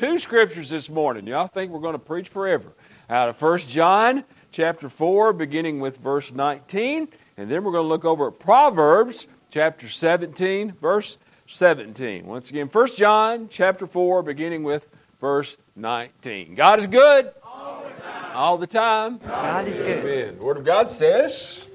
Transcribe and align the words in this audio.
two 0.00 0.18
scriptures 0.18 0.70
this 0.70 0.88
morning. 0.88 1.26
Y'all 1.26 1.46
think 1.46 1.70
we're 1.70 1.78
going 1.78 1.92
to 1.92 1.98
preach 1.98 2.26
forever. 2.26 2.72
Out 3.10 3.28
of 3.28 3.42
1 3.42 3.58
John 3.58 4.24
chapter 4.50 4.88
4, 4.88 5.34
beginning 5.34 5.78
with 5.78 5.98
verse 5.98 6.32
19. 6.32 7.06
And 7.36 7.50
then 7.50 7.62
we're 7.62 7.72
going 7.72 7.84
to 7.84 7.88
look 7.88 8.06
over 8.06 8.28
at 8.28 8.38
Proverbs 8.38 9.28
chapter 9.50 9.90
17, 9.90 10.72
verse 10.80 11.18
17. 11.48 12.24
Once 12.24 12.48
again, 12.48 12.68
1 12.68 12.86
John 12.96 13.48
chapter 13.50 13.86
4, 13.86 14.22
beginning 14.22 14.62
with 14.62 14.88
verse 15.20 15.58
19. 15.76 16.54
God 16.54 16.78
is 16.78 16.86
good. 16.86 17.30
All 17.44 17.84
the 17.84 18.00
time. 18.00 18.32
All 18.34 18.56
the 18.56 18.66
time. 18.66 19.18
God 19.18 19.68
is 19.68 19.78
good. 19.80 19.98
Amen. 19.98 20.38
The 20.38 20.44
Word 20.46 20.56
of 20.56 20.64
God 20.64 20.90
says, 20.90 21.68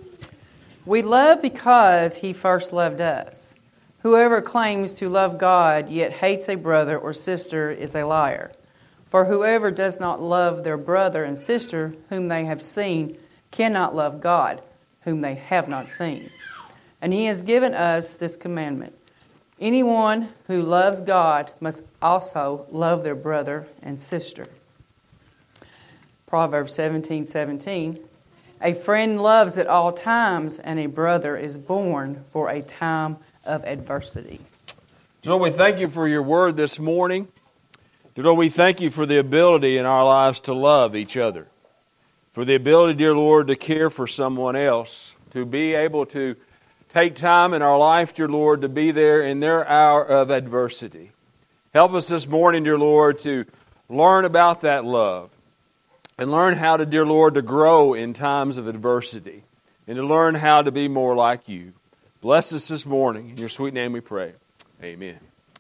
We 0.84 1.04
love 1.04 1.44
because 1.44 2.18
He 2.18 2.34
first 2.34 2.74
loved 2.74 3.02
us. 3.02 3.45
Whoever 4.06 4.40
claims 4.40 4.94
to 4.94 5.10
love 5.10 5.40
God 5.40 5.90
yet 5.90 6.12
hates 6.12 6.48
a 6.48 6.54
brother 6.54 6.96
or 6.96 7.12
sister 7.12 7.72
is 7.72 7.96
a 7.96 8.04
liar. 8.04 8.52
For 9.10 9.26
whoever 9.26 9.72
does 9.72 10.00
not 10.00 10.22
love 10.22 10.64
their 10.64 10.78
brother 10.78 11.24
and 11.24 11.40
sister 11.40 11.96
whom 12.10 12.28
they 12.28 12.46
have 12.46 12.62
seen 12.62 13.18
cannot 13.50 13.96
love 13.96 14.22
God, 14.22 14.62
whom 15.06 15.22
they 15.22 15.34
have 15.34 15.68
not 15.68 15.90
seen. 15.90 16.30
And 17.02 17.14
He 17.14 17.26
has 17.26 17.42
given 17.42 17.74
us 17.74 18.14
this 18.14 18.38
commandment 18.38 18.94
Anyone 19.60 20.30
who 20.46 20.62
loves 20.62 21.02
God 21.02 21.52
must 21.60 21.82
also 22.00 22.68
love 22.72 23.04
their 23.04 23.16
brother 23.16 23.66
and 23.82 24.00
sister. 24.00 24.48
Proverbs 26.28 26.76
17 26.76 27.26
17. 27.26 28.00
A 28.62 28.76
friend 28.76 29.22
loves 29.22 29.58
at 29.58 29.66
all 29.66 29.92
times, 29.92 30.60
and 30.60 30.80
a 30.80 30.86
brother 30.86 31.36
is 31.36 31.58
born 31.58 32.24
for 32.32 32.50
a 32.50 32.62
time 32.62 33.18
of 33.46 33.64
adversity. 33.66 34.40
Lord, 35.24 35.42
we 35.42 35.50
thank 35.50 35.80
you 35.80 35.88
for 35.88 36.08
your 36.08 36.22
word 36.22 36.56
this 36.56 36.80
morning. 36.80 37.28
Lord, 38.16 38.38
we 38.38 38.50
thank 38.50 38.80
you 38.80 38.90
for 38.90 39.06
the 39.06 39.18
ability 39.18 39.78
in 39.78 39.86
our 39.86 40.06
lives 40.06 40.40
to 40.42 40.54
love 40.54 40.96
each 40.96 41.18
other, 41.18 41.48
for 42.32 42.46
the 42.46 42.56
ability, 42.56 42.94
dear 42.94 43.16
Lord, 43.16 43.48
to 43.48 43.56
care 43.56 43.90
for 43.90 44.08
someone 44.08 44.56
else, 44.56 45.16
to 45.32 45.46
be 45.46 45.74
able 45.74 46.06
to 46.08 46.36
take 46.90 47.16
time 47.16 47.54
in 47.54 47.62
our 47.62 47.78
life, 47.78 48.14
dear 48.14 48.30
Lord, 48.30 48.62
to 48.62 48.70
be 48.70 48.92
there 48.92 49.22
in 49.22 49.42
their 49.42 49.68
hour 49.68 50.04
of 50.06 50.30
adversity. 50.30 51.12
Help 51.74 51.94
us 51.94 52.08
this 52.08 52.28
morning, 52.28 52.64
dear 52.64 52.78
Lord, 52.78 53.20
to 53.20 53.46
learn 53.90 54.24
about 54.24 54.62
that 54.62 54.86
love 54.86 55.30
and 56.18 56.32
learn 56.32 56.56
how 56.56 56.78
to, 56.78 56.86
dear 56.86 57.06
Lord, 57.06 57.34
to 57.34 57.42
grow 57.42 57.94
in 57.94 58.14
times 58.14 58.58
of 58.58 58.68
adversity 58.68 59.44
and 59.88 59.98
to 59.98 60.04
learn 60.04 60.36
how 60.36 60.62
to 60.62 60.72
be 60.72 60.88
more 60.88 61.16
like 61.16 61.50
you. 61.50 61.74
Bless 62.26 62.54
us 62.54 62.68
this 62.70 62.88
morning. 62.88 63.30
In 63.30 63.38
your 63.38 63.50
sweet 63.50 63.76
name 63.76 63.92
we 63.92 64.02
pray. 64.02 64.34
Amen. 64.82 65.20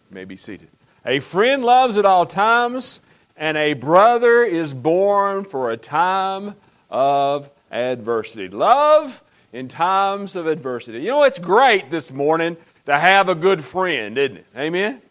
You 0.09 0.15
may 0.15 0.25
be 0.25 0.35
seated. 0.35 0.67
A 1.05 1.19
friend 1.19 1.63
loves 1.63 1.95
at 1.99 2.05
all 2.05 2.25
times, 2.25 3.01
and 3.37 3.55
a 3.55 3.73
brother 3.73 4.43
is 4.43 4.73
born 4.73 5.43
for 5.43 5.69
a 5.69 5.77
time 5.77 6.55
of 6.89 7.51
adversity. 7.69 8.47
Love 8.47 9.21
in 9.53 9.67
times 9.67 10.35
of 10.35 10.47
adversity. 10.47 11.01
You 11.01 11.09
know, 11.09 11.23
it's 11.23 11.37
great 11.37 11.91
this 11.91 12.11
morning 12.11 12.57
to 12.87 12.97
have 12.97 13.29
a 13.29 13.35
good 13.35 13.63
friend, 13.63 14.17
isn't 14.17 14.37
it? 14.37 14.47
Amen? 14.57 15.03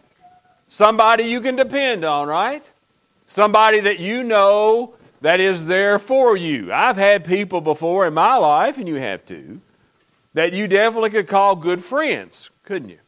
Somebody 0.69 1.23
you 1.23 1.41
can 1.41 1.55
depend 1.55 2.05
on, 2.05 2.27
right? 2.27 2.69
Somebody 3.29 3.79
that 3.79 4.01
you 4.01 4.25
know 4.25 4.95
that 5.21 5.39
is 5.39 5.67
there 5.67 6.01
for 6.01 6.37
you. 6.37 6.73
I've 6.73 6.97
had 6.97 7.25
people 7.25 7.61
before 7.61 8.09
in 8.09 8.15
my 8.15 8.39
life, 8.39 8.77
and 8.77 8.89
you 8.89 8.97
have 8.97 9.25
too, 9.25 9.61
that 10.35 10.53
you 10.53 10.67
definitely 10.69 11.11
could 11.11 11.29
call 11.29 11.57
good 11.57 11.83
friends, 11.83 12.51
couldn't 12.65 12.91
you? 12.91 12.99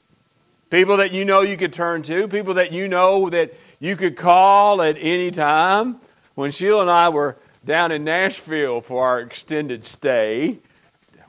People 0.71 0.97
that 0.97 1.13
you 1.13 1.25
know 1.25 1.43
you 1.43 1.57
could 1.57 1.73
turn 1.73 2.03
to, 2.05 2.27
people 2.27 2.55
that 2.55 2.73
you 2.73 2.89
know 2.89 3.31
that 3.31 3.55
you 3.79 3.95
could 3.95 4.17
call 4.17 4.83
at 4.83 4.97
any 4.99 5.31
time. 5.31 5.97
When 6.35 6.51
Sheila 6.51 6.83
and 6.83 6.91
I 6.91 7.09
were 7.09 7.37
down 7.65 7.93
in 7.93 8.05
Nashville 8.05 8.81
for 8.81 9.07
our 9.07 9.21
extended 9.21 9.85
stay, 9.85 10.59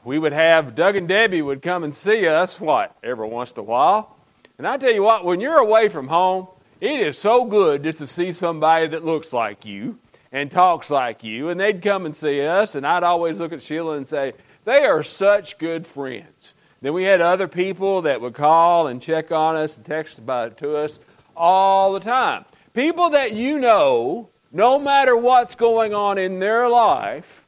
we 0.04 0.18
would 0.18 0.34
have 0.34 0.76
Doug 0.76 0.96
and 0.96 1.08
Debbie 1.08 1.42
would 1.42 1.62
come 1.62 1.84
and 1.84 1.94
see 1.94 2.28
us, 2.28 2.60
what, 2.60 2.96
every 3.04 3.28
once 3.28 3.52
in 3.52 3.60
a 3.60 3.64
while. 3.64 4.16
And 4.58 4.68
I 4.68 4.78
tell 4.78 4.92
you 4.92 5.04
what, 5.04 5.26
when 5.26 5.40
you're 5.40 5.58
away 5.58 5.90
from 5.90 6.08
home, 6.08 6.48
it 6.80 7.00
is 7.00 7.18
so 7.18 7.46
good 7.46 7.84
just 7.84 8.00
to 8.00 8.08
see 8.08 8.34
somebody 8.34 8.88
that 8.88 9.04
looks 9.04 9.34
like 9.34 9.66
you 9.66 9.98
and 10.32 10.50
talks 10.50 10.90
like 10.90 11.24
you. 11.24 11.50
And 11.50 11.60
they'd 11.60 11.82
come 11.82 12.06
and 12.06 12.16
see 12.16 12.46
us, 12.46 12.76
and 12.76 12.86
I'd 12.86 13.04
always 13.04 13.40
look 13.40 13.54
at 13.54 13.62
Sheila 13.62 13.98
and 13.98 14.08
say, 14.08 14.34
they 14.68 14.84
are 14.84 15.02
such 15.02 15.58
good 15.60 15.88
friends. 15.88 16.54
Then 16.82 16.92
we 16.92 17.06
had 17.06 17.22
other 17.22 17.48
people 17.48 18.02
that 18.02 18.20
would 18.20 18.34
call 18.34 18.88
and 18.88 19.02
check 19.02 19.32
on 19.32 19.56
us 19.56 19.78
and 19.78 19.86
text 19.86 20.18
about 20.18 20.58
to 20.58 20.76
us 20.76 21.00
all 21.38 21.94
the 21.94 22.02
time. 22.02 22.44
People 22.74 23.12
that 23.12 23.32
you 23.32 23.60
know, 23.60 24.28
no 24.52 24.78
matter 24.78 25.16
what's 25.16 25.56
going 25.56 25.94
on 25.94 26.18
in 26.18 26.42
their 26.42 26.68
life, 26.68 27.48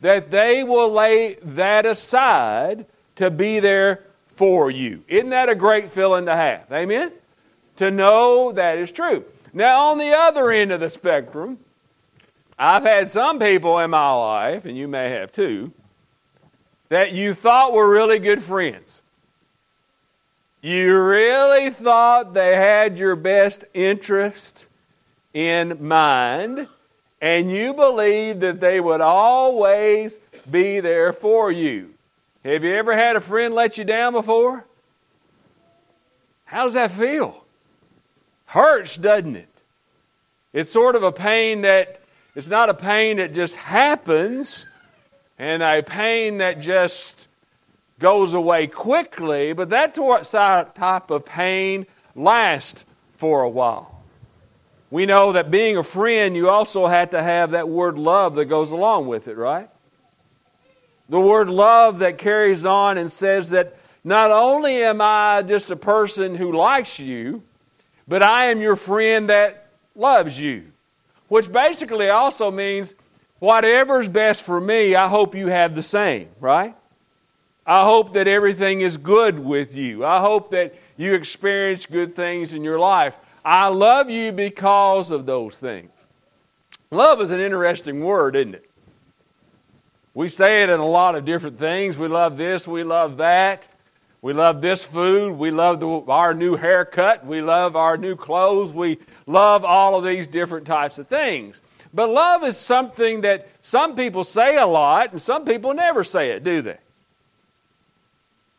that 0.00 0.30
they 0.30 0.64
will 0.64 0.90
lay 0.90 1.34
that 1.42 1.84
aside 1.84 2.86
to 3.16 3.30
be 3.30 3.60
there 3.60 4.00
for 4.28 4.70
you. 4.70 5.04
Isn't 5.06 5.30
that 5.30 5.50
a 5.50 5.54
great 5.54 5.92
feeling 5.92 6.24
to 6.24 6.34
have? 6.34 6.72
Amen? 6.72 7.12
To 7.76 7.90
know 7.90 8.52
that 8.52 8.78
is 8.78 8.90
true. 8.90 9.22
Now, 9.52 9.90
on 9.90 9.98
the 9.98 10.16
other 10.16 10.50
end 10.50 10.72
of 10.72 10.80
the 10.80 10.88
spectrum, 10.88 11.58
I've 12.58 12.84
had 12.84 13.10
some 13.10 13.38
people 13.38 13.78
in 13.80 13.90
my 13.90 14.12
life, 14.12 14.64
and 14.64 14.78
you 14.78 14.88
may 14.88 15.10
have 15.10 15.30
too, 15.30 15.72
that 16.88 17.12
you 17.12 17.34
thought 17.34 17.72
were 17.72 17.88
really 17.88 18.18
good 18.18 18.42
friends. 18.42 19.02
You 20.60 21.00
really 21.00 21.70
thought 21.70 22.34
they 22.34 22.56
had 22.56 22.98
your 22.98 23.14
best 23.16 23.64
interest 23.74 24.68
in 25.32 25.86
mind 25.86 26.66
and 27.20 27.50
you 27.50 27.74
believed 27.74 28.40
that 28.40 28.60
they 28.60 28.80
would 28.80 29.00
always 29.00 30.16
be 30.50 30.80
there 30.80 31.12
for 31.12 31.50
you. 31.52 31.94
Have 32.44 32.64
you 32.64 32.74
ever 32.74 32.96
had 32.96 33.16
a 33.16 33.20
friend 33.20 33.54
let 33.54 33.78
you 33.78 33.84
down 33.84 34.12
before? 34.12 34.64
How 36.46 36.64
does 36.64 36.74
that 36.74 36.90
feel? 36.90 37.44
Hurts, 38.46 38.96
doesn't 38.96 39.36
it? 39.36 39.48
It's 40.52 40.72
sort 40.72 40.96
of 40.96 41.02
a 41.02 41.12
pain 41.12 41.62
that 41.62 42.00
it's 42.34 42.48
not 42.48 42.70
a 42.70 42.74
pain 42.74 43.18
that 43.18 43.34
just 43.34 43.56
happens 43.56 44.66
and 45.38 45.62
a 45.62 45.82
pain 45.82 46.38
that 46.38 46.60
just 46.60 47.28
goes 47.98 48.34
away 48.34 48.66
quickly, 48.66 49.52
but 49.52 49.70
that 49.70 49.94
type 49.94 51.10
of 51.10 51.24
pain 51.24 51.86
lasts 52.14 52.84
for 53.16 53.42
a 53.42 53.48
while 53.48 53.98
we 54.90 55.04
know 55.04 55.32
that 55.32 55.50
being 55.50 55.76
a 55.76 55.82
friend, 55.82 56.34
you 56.34 56.48
also 56.48 56.86
had 56.86 57.10
to 57.10 57.22
have 57.22 57.50
that 57.50 57.68
word 57.68 57.98
love 57.98 58.34
that 58.36 58.46
goes 58.46 58.70
along 58.70 59.06
with 59.06 59.28
it, 59.28 59.36
right? 59.36 59.68
The 61.08 61.20
word 61.20 61.50
love 61.50 61.98
that 61.98 62.18
carries 62.18 62.64
on 62.64 62.96
and 62.96 63.12
says 63.12 63.50
that 63.50 63.76
not 64.02 64.30
only 64.30 64.82
am 64.82 65.00
I 65.00 65.42
just 65.46 65.70
a 65.70 65.76
person 65.76 66.34
who 66.36 66.56
likes 66.56 66.98
you, 66.98 67.42
but 68.06 68.22
I 68.22 68.46
am 68.46 68.60
your 68.60 68.76
friend 68.76 69.28
that 69.28 69.68
loves 69.94 70.40
you. 70.40 70.64
Which 71.28 71.52
basically 71.52 72.08
also 72.08 72.50
means 72.50 72.94
whatever's 73.38 74.08
best 74.08 74.42
for 74.42 74.60
me, 74.60 74.94
I 74.94 75.08
hope 75.08 75.34
you 75.34 75.48
have 75.48 75.74
the 75.74 75.82
same, 75.82 76.28
right? 76.40 76.74
I 77.66 77.84
hope 77.84 78.14
that 78.14 78.26
everything 78.26 78.80
is 78.80 78.96
good 78.96 79.38
with 79.38 79.76
you. 79.76 80.04
I 80.04 80.20
hope 80.20 80.50
that 80.52 80.74
you 80.96 81.14
experience 81.14 81.86
good 81.86 82.16
things 82.16 82.52
in 82.52 82.64
your 82.64 82.78
life. 82.78 83.14
I 83.44 83.68
love 83.68 84.10
you 84.10 84.32
because 84.32 85.10
of 85.10 85.26
those 85.26 85.58
things. 85.58 85.90
Love 86.90 87.20
is 87.20 87.30
an 87.30 87.40
interesting 87.40 88.02
word, 88.02 88.36
isn't 88.36 88.54
it? 88.54 88.70
We 90.14 90.28
say 90.28 90.62
it 90.62 90.70
in 90.70 90.80
a 90.80 90.86
lot 90.86 91.14
of 91.14 91.24
different 91.24 91.58
things. 91.58 91.96
We 91.96 92.08
love 92.08 92.36
this, 92.36 92.66
we 92.66 92.82
love 92.82 93.18
that. 93.18 93.68
We 94.20 94.32
love 94.32 94.60
this 94.60 94.84
food. 94.84 95.38
We 95.38 95.50
love 95.50 95.80
the, 95.80 95.86
our 96.10 96.34
new 96.34 96.56
haircut. 96.56 97.24
We 97.24 97.40
love 97.40 97.76
our 97.76 97.96
new 97.96 98.16
clothes. 98.16 98.72
We 98.72 98.98
love 99.26 99.64
all 99.64 99.96
of 99.96 100.04
these 100.04 100.26
different 100.26 100.66
types 100.66 100.98
of 100.98 101.06
things. 101.06 101.60
But 101.98 102.10
love 102.10 102.44
is 102.44 102.56
something 102.56 103.22
that 103.22 103.48
some 103.60 103.96
people 103.96 104.22
say 104.22 104.56
a 104.56 104.66
lot 104.66 105.10
and 105.10 105.20
some 105.20 105.44
people 105.44 105.74
never 105.74 106.04
say 106.04 106.30
it, 106.30 106.44
do 106.44 106.62
they? 106.62 106.76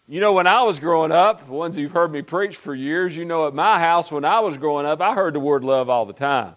You 0.09 0.19
know, 0.19 0.33
when 0.33 0.45
I 0.45 0.63
was 0.63 0.77
growing 0.77 1.13
up, 1.13 1.45
the 1.45 1.53
ones 1.53 1.77
you've 1.77 1.93
heard 1.93 2.11
me 2.11 2.21
preach 2.21 2.57
for 2.57 2.75
years, 2.75 3.15
you 3.15 3.23
know, 3.23 3.47
at 3.47 3.53
my 3.53 3.79
house 3.79 4.11
when 4.11 4.25
I 4.25 4.41
was 4.41 4.57
growing 4.57 4.85
up, 4.85 4.99
I 4.99 5.13
heard 5.13 5.35
the 5.35 5.39
word 5.39 5.63
love 5.63 5.89
all 5.89 6.05
the 6.05 6.11
time. 6.11 6.53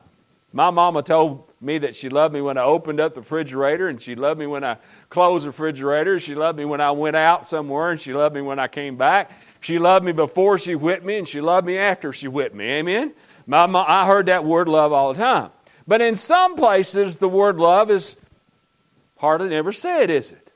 My 0.52 0.70
mama 0.70 1.05
told 1.05 1.49
me 1.61 1.79
that 1.79 1.94
she 1.94 2.08
loved 2.08 2.34
me 2.34 2.40
when 2.40 2.58
I 2.58 2.62
opened 2.62 2.99
up 2.99 3.14
the 3.14 3.20
refrigerator, 3.20 3.87
and 3.87 4.02
she 4.02 4.17
loved 4.17 4.40
me 4.40 4.49
when 4.49 4.64
I 4.64 4.76
closed 5.08 5.44
the 5.44 5.50
refrigerator. 5.50 6.19
She 6.19 6.35
loved 6.35 6.58
me 6.58 6.64
when 6.64 6.81
I 6.81 6.90
went 6.90 7.14
out 7.14 7.46
somewhere, 7.46 7.93
and 7.93 8.00
she 8.00 8.12
loved 8.12 8.35
me 8.35 8.40
when 8.40 8.58
I 8.58 8.67
came 8.67 8.96
back. 8.96 9.31
She 9.61 9.78
loved 9.78 10.05
me 10.05 10.11
before 10.11 10.58
she 10.58 10.75
whipped 10.75 11.05
me, 11.05 11.19
and 11.19 11.28
she 11.28 11.40
loved 11.40 11.64
me 11.64 11.78
after 11.78 12.12
she 12.12 12.26
whipped 12.26 12.56
me. 12.56 12.64
Amen? 12.64 13.12
My, 13.46 13.67
I 13.67 14.05
heard 14.05 14.26
that 14.26 14.44
word 14.44 14.67
love 14.67 14.93
all 14.93 15.14
the 15.14 15.20
time. 15.20 15.50
But 15.87 16.00
in 16.00 16.14
some 16.14 16.56
places, 16.56 17.19
the 17.19 17.29
word 17.29 17.56
love 17.58 17.90
is 17.90 18.17
hardly 19.19 19.49
never 19.49 19.73
said, 19.73 20.11
is 20.11 20.32
it? 20.32 20.49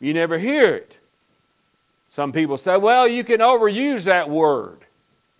You 0.00 0.14
never 0.14 0.38
hear 0.38 0.74
it. 0.74 0.96
Some 2.12 2.32
people 2.32 2.58
say, 2.58 2.76
well, 2.76 3.06
you 3.06 3.24
can 3.24 3.40
overuse 3.40 4.04
that 4.04 4.28
word. 4.30 4.78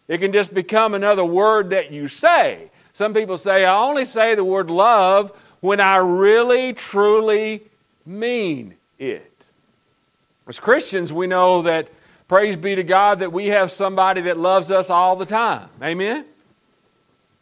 It 0.07 0.19
can 0.19 0.33
just 0.33 0.55
become 0.55 0.95
another 0.95 1.25
word 1.25 1.71
that 1.71 1.91
you 1.91 2.09
say. 2.09 2.71
Some 2.93 3.15
people 3.15 3.39
say, 3.39 3.65
I 3.65 3.77
only 3.77 4.05
say 4.05 4.35
the 4.35 4.45
word 4.45 4.71
love 4.71 5.33
when 5.61 5.81
I 5.81 5.97
really, 5.97 6.73
truly 6.73 7.63
mean 8.07 8.75
it. 8.99 9.31
As 10.47 10.59
Christians, 10.59 11.13
we 11.13 11.27
know 11.27 11.63
that, 11.63 11.89
praise 12.27 12.57
be 12.57 12.75
to 12.75 12.85
God, 12.85 13.21
that 13.21 13.33
we 13.33 13.49
have 13.49 13.71
somebody 13.71 14.23
that 14.23 14.39
loves 14.39 14.71
us 14.71 14.89
all 14.89 15.15
the 15.17 15.27
time. 15.27 15.69
Amen? 15.83 16.25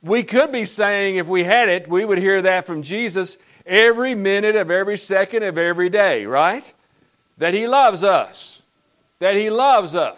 We 0.06 0.22
could 0.22 0.52
be 0.52 0.64
saying, 0.64 1.16
if 1.16 1.26
we 1.26 1.42
had 1.42 1.68
it, 1.68 1.88
we 1.88 2.04
would 2.04 2.18
hear 2.18 2.40
that 2.42 2.64
from 2.64 2.82
Jesus 2.82 3.38
every 3.66 4.14
minute 4.14 4.54
of 4.54 4.70
every 4.70 4.96
second 4.96 5.42
of 5.42 5.58
every 5.58 5.88
day, 5.88 6.26
right? 6.26 6.72
That 7.38 7.54
He 7.54 7.66
loves 7.66 8.04
us. 8.04 8.62
That 9.18 9.34
He 9.34 9.50
loves 9.50 9.96
us. 9.96 10.16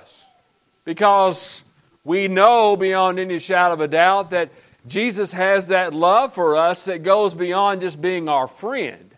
Because 0.85 1.65
we 2.05 2.29
know 2.29 2.77
beyond 2.77 3.19
any 3.19 3.39
shadow 3.39 3.75
of 3.75 3.81
a 3.81 3.89
doubt 3.89 4.31
that 4.31 4.51
Jesus 4.87 5.33
has 5.33 5.69
that 5.69 5.95
love 5.95 6.35
for 6.35 6.57
us 6.57 6.85
that 6.85 7.03
goes 7.03 7.33
beyond 7.33 7.81
just 7.81 8.01
being 8.01 8.29
our 8.29 8.47
friend. 8.47 9.11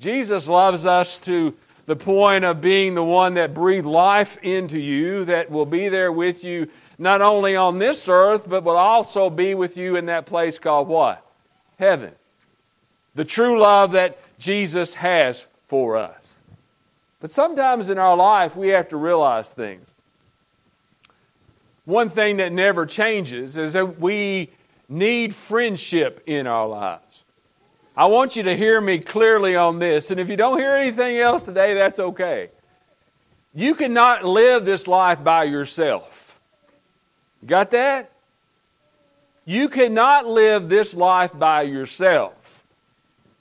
Jesus 0.00 0.48
loves 0.48 0.86
us 0.86 1.18
to 1.20 1.54
the 1.86 1.96
point 1.96 2.44
of 2.44 2.60
being 2.60 2.94
the 2.94 3.02
one 3.02 3.34
that 3.34 3.54
breathed 3.54 3.86
life 3.86 4.38
into 4.42 4.78
you, 4.78 5.24
that 5.24 5.50
will 5.50 5.66
be 5.66 5.88
there 5.88 6.12
with 6.12 6.44
you 6.44 6.68
not 6.98 7.20
only 7.20 7.54
on 7.54 7.78
this 7.78 8.08
earth, 8.08 8.44
but 8.48 8.64
will 8.64 8.76
also 8.76 9.30
be 9.30 9.54
with 9.54 9.76
you 9.76 9.96
in 9.96 10.06
that 10.06 10.26
place 10.26 10.58
called 10.58 10.88
what? 10.88 11.24
Heaven. 11.78 12.12
The 13.14 13.24
true 13.24 13.60
love 13.60 13.92
that 13.92 14.18
Jesus 14.38 14.94
has 14.94 15.46
for 15.66 15.96
us. 15.96 16.36
But 17.20 17.30
sometimes 17.30 17.88
in 17.88 17.98
our 17.98 18.16
life, 18.16 18.56
we 18.56 18.68
have 18.68 18.88
to 18.90 18.96
realize 18.96 19.52
things. 19.52 19.88
One 21.84 22.10
thing 22.10 22.36
that 22.36 22.52
never 22.52 22.84
changes 22.84 23.56
is 23.56 23.72
that 23.72 23.98
we 23.98 24.50
need 24.88 25.34
friendship 25.34 26.22
in 26.26 26.46
our 26.46 26.68
lives. 26.68 27.02
I 27.96 28.06
want 28.06 28.36
you 28.36 28.44
to 28.44 28.56
hear 28.56 28.80
me 28.80 28.98
clearly 28.98 29.56
on 29.56 29.78
this, 29.78 30.10
and 30.10 30.20
if 30.20 30.28
you 30.28 30.36
don't 30.36 30.58
hear 30.58 30.72
anything 30.72 31.18
else 31.18 31.42
today, 31.42 31.74
that's 31.74 31.98
okay. 31.98 32.50
You 33.54 33.74
cannot 33.74 34.24
live 34.24 34.64
this 34.64 34.86
life 34.86 35.24
by 35.24 35.44
yourself. 35.44 36.27
Got 37.46 37.70
that? 37.70 38.10
You 39.44 39.68
cannot 39.68 40.26
live 40.26 40.68
this 40.68 40.94
life 40.94 41.30
by 41.32 41.62
yourself. 41.62 42.62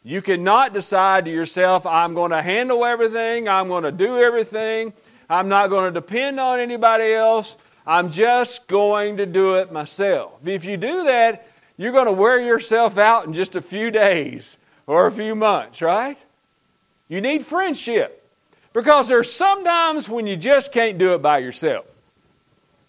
You 0.03 0.21
cannot 0.21 0.73
decide 0.73 1.25
to 1.25 1.31
yourself, 1.31 1.85
I'm 1.85 2.13
going 2.13 2.31
to 2.31 2.41
handle 2.41 2.85
everything, 2.85 3.49
I'm 3.49 3.67
going 3.67 3.83
to 3.83 3.91
do 3.91 4.17
everything, 4.17 4.93
I'm 5.29 5.49
not 5.49 5.67
going 5.67 5.83
to 5.83 5.91
depend 5.91 6.39
on 6.39 6.59
anybody 6.59 7.11
else, 7.11 7.57
I'm 7.85 8.09
just 8.09 8.67
going 8.67 9.17
to 9.17 9.25
do 9.25 9.55
it 9.55 9.69
myself. 9.71 10.47
If 10.47 10.63
you 10.63 10.77
do 10.77 11.03
that, 11.03 11.45
you're 11.77 11.91
going 11.91 12.05
to 12.05 12.13
wear 12.13 12.39
yourself 12.39 12.97
out 12.97 13.25
in 13.25 13.33
just 13.33 13.55
a 13.55 13.61
few 13.61 13.91
days 13.91 14.55
or 14.85 15.07
a 15.07 15.11
few 15.11 15.35
months, 15.35 15.81
right? 15.81 16.17
You 17.09 17.19
need 17.19 17.45
friendship. 17.45 18.23
Because 18.71 19.07
there's 19.07 19.31
sometimes 19.31 20.07
when 20.07 20.27
you 20.27 20.37
just 20.37 20.71
can't 20.71 20.97
do 20.97 21.15
it 21.15 21.21
by 21.21 21.39
yourself. 21.39 21.85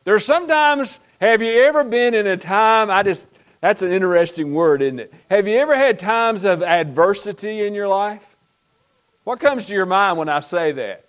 There's 0.08 0.25
sometimes, 0.25 1.00
have 1.20 1.43
you 1.43 1.64
ever 1.64 1.84
been 1.84 2.14
in 2.14 2.26
a 2.26 2.38
time, 2.38 2.90
I 2.90 3.02
just, 3.02 3.26
that's 3.60 3.82
an 3.82 3.93
interesting 3.93 4.55
word, 4.55 4.81
isn't 4.81 5.00
it? 5.00 5.12
Have 5.28 5.46
you 5.46 5.58
ever 5.58 5.76
had 5.76 5.99
times 5.99 6.46
of 6.46 6.62
adversity 6.62 7.66
in 7.66 7.75
your 7.75 7.88
life? 7.88 8.34
What 9.25 9.38
comes 9.38 9.66
to 9.66 9.75
your 9.75 9.84
mind 9.84 10.16
when 10.16 10.31
I 10.31 10.40
say 10.40 10.72
that? 10.72 11.05